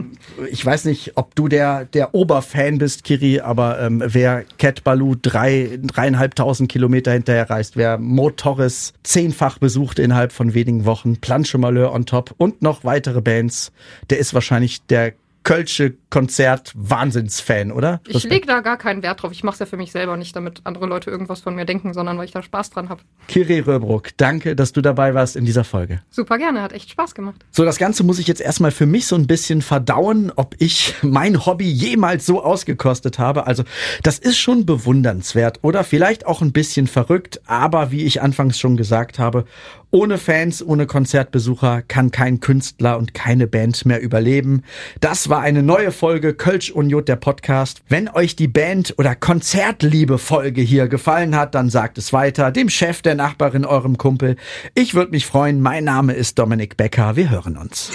ich 0.51 0.65
weiß 0.65 0.85
nicht, 0.85 1.13
ob 1.17 1.35
du 1.35 1.49
der, 1.49 1.87
der 1.87 2.15
Oberfan 2.15 2.79
bist, 2.79 3.05
Kiri, 3.05 3.41
aber 3.41 3.81
ähm, 3.81 4.03
wer 4.05 4.45
Cat 4.59 4.85
Baloo 4.85 5.15
drei, 5.21 5.79
dreieinhalbtausend 5.83 6.71
Kilometer 6.71 7.13
hinterher 7.13 7.49
reist, 7.49 7.77
wer 7.77 7.99
Mo 7.99 8.31
Torres 8.31 8.93
zehnfach 9.03 9.59
besucht 9.59 9.99
innerhalb 9.99 10.33
von 10.33 10.55
wenigen 10.55 10.85
Wochen, 10.85 11.17
Planche 11.17 11.59
Malheur 11.59 11.93
on 11.93 12.07
top 12.07 12.35
und 12.37 12.63
noch 12.63 12.85
weitere 12.85 13.21
Bands, 13.21 13.73
der 14.11 14.19
ist 14.19 14.35
wahrscheinlich 14.35 14.85
der 14.87 15.15
Kölsche 15.45 15.95
Konzert 16.15 16.71
Wahnsinnsfan, 16.77 17.73
oder? 17.73 18.01
Ich 18.07 18.23
lege 18.23 18.47
da 18.47 18.61
gar 18.61 18.77
keinen 18.77 19.03
Wert 19.03 19.21
drauf. 19.21 19.33
Ich 19.33 19.43
mache 19.43 19.55
es 19.55 19.59
ja 19.59 19.67
für 19.67 19.77
mich 19.77 19.91
selber 19.91 20.17
nicht, 20.17 20.37
damit 20.37 20.61
andere 20.63 20.87
Leute 20.87 21.11
irgendwas 21.11 21.41
von 21.41 21.57
mir 21.57 21.65
denken, 21.65 21.93
sondern 21.93 22.17
weil 22.19 22.27
ich 22.27 22.31
da 22.31 22.41
Spaß 22.41 22.71
dran 22.71 22.89
habe. 22.89 23.03
Kiri 23.27 23.59
Röbruck, 23.59 24.11
danke, 24.17 24.55
dass 24.55 24.73
du 24.73 24.81
dabei 24.81 25.15
warst 25.15 25.35
in 25.35 25.45
dieser 25.45 25.65
Folge. 25.65 26.03
Super 26.11 26.39
gerne, 26.39 26.63
hat 26.63 26.73
echt 26.73 26.89
Spaß 26.89 27.17
gemacht. 27.17 27.45
So, 27.51 27.65
das 27.65 27.79
Ganze 27.79 28.05
muss 28.05 28.21
ich 28.21 28.29
jetzt 28.29 28.41
erstmal 28.41 28.71
für 28.71 28.87
mich 28.87 29.09
so 29.09 29.17
ein 29.17 29.27
bisschen 29.27 29.61
verdauen, 29.61 30.31
ob 30.37 30.55
ich 30.61 30.95
mein 31.03 31.47
Hobby 31.47 31.69
jemals 31.69 32.27
so 32.27 32.45
ausgekostet 32.45 33.19
habe. 33.19 33.49
Also, 33.49 33.65
das 34.05 34.21
ist 34.21 34.39
schon 34.39 34.67
bewundernswert 34.67 35.59
oder 35.63 35.83
vielleicht 35.83 36.27
auch 36.27 36.43
ein 36.43 36.53
bisschen 36.53 36.87
verrückt, 36.87 37.41
aber 37.47 37.91
wie 37.91 38.05
ich 38.05 38.23
anfangs 38.23 38.61
schon 38.61 38.77
gesagt 38.77 39.19
habe, 39.19 39.47
ohne 39.91 40.19
Fans, 40.19 40.61
ohne 40.67 40.87
Konzertbesucher 40.87 41.83
kann 41.83 42.11
kein 42.11 42.41
Künstler 42.41 42.99
und 42.99 43.15
keine 43.15 43.47
Band 43.47 43.87
mehr 43.87 44.03
überleben. 44.03 44.65
Das 45.01 45.29
war 45.29 45.41
eine 45.41 45.63
neue 45.63 45.93
Folge 45.93 46.04
Kölsch 46.05 46.71
und 46.71 46.91
Jod, 46.91 47.09
der 47.09 47.17
Podcast. 47.17 47.81
Wenn 47.89 48.11
euch 48.11 48.37
die 48.37 48.47
Band- 48.47 48.95
oder 48.99 49.15
Konzertliebe-Folge 49.15 50.61
hier 50.61 50.87
gefallen 50.87 51.35
hat, 51.35 51.55
dann 51.55 51.71
sagt 51.71 51.97
es 51.97 52.13
weiter, 52.13 52.51
dem 52.51 52.69
Chef, 52.69 53.01
der 53.01 53.15
Nachbarin, 53.15 53.65
eurem 53.65 53.97
Kumpel. 53.97 54.37
Ich 54.75 54.95
würde 54.95 55.13
mich 55.13 55.25
freuen. 55.25 55.63
Mein 55.63 55.85
Name 55.85 56.13
ist 56.13 56.39
Dominik 56.39 56.77
Becker. 56.77 57.17
Wir 57.17 57.31
hören 57.31 57.57
uns. 57.57 57.91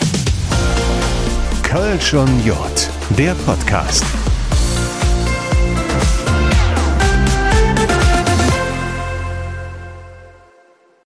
Kölsch 1.61 2.15
und 2.15 2.43
Jod, 2.43 2.89
der 3.15 3.35
Podcast. 3.45 4.03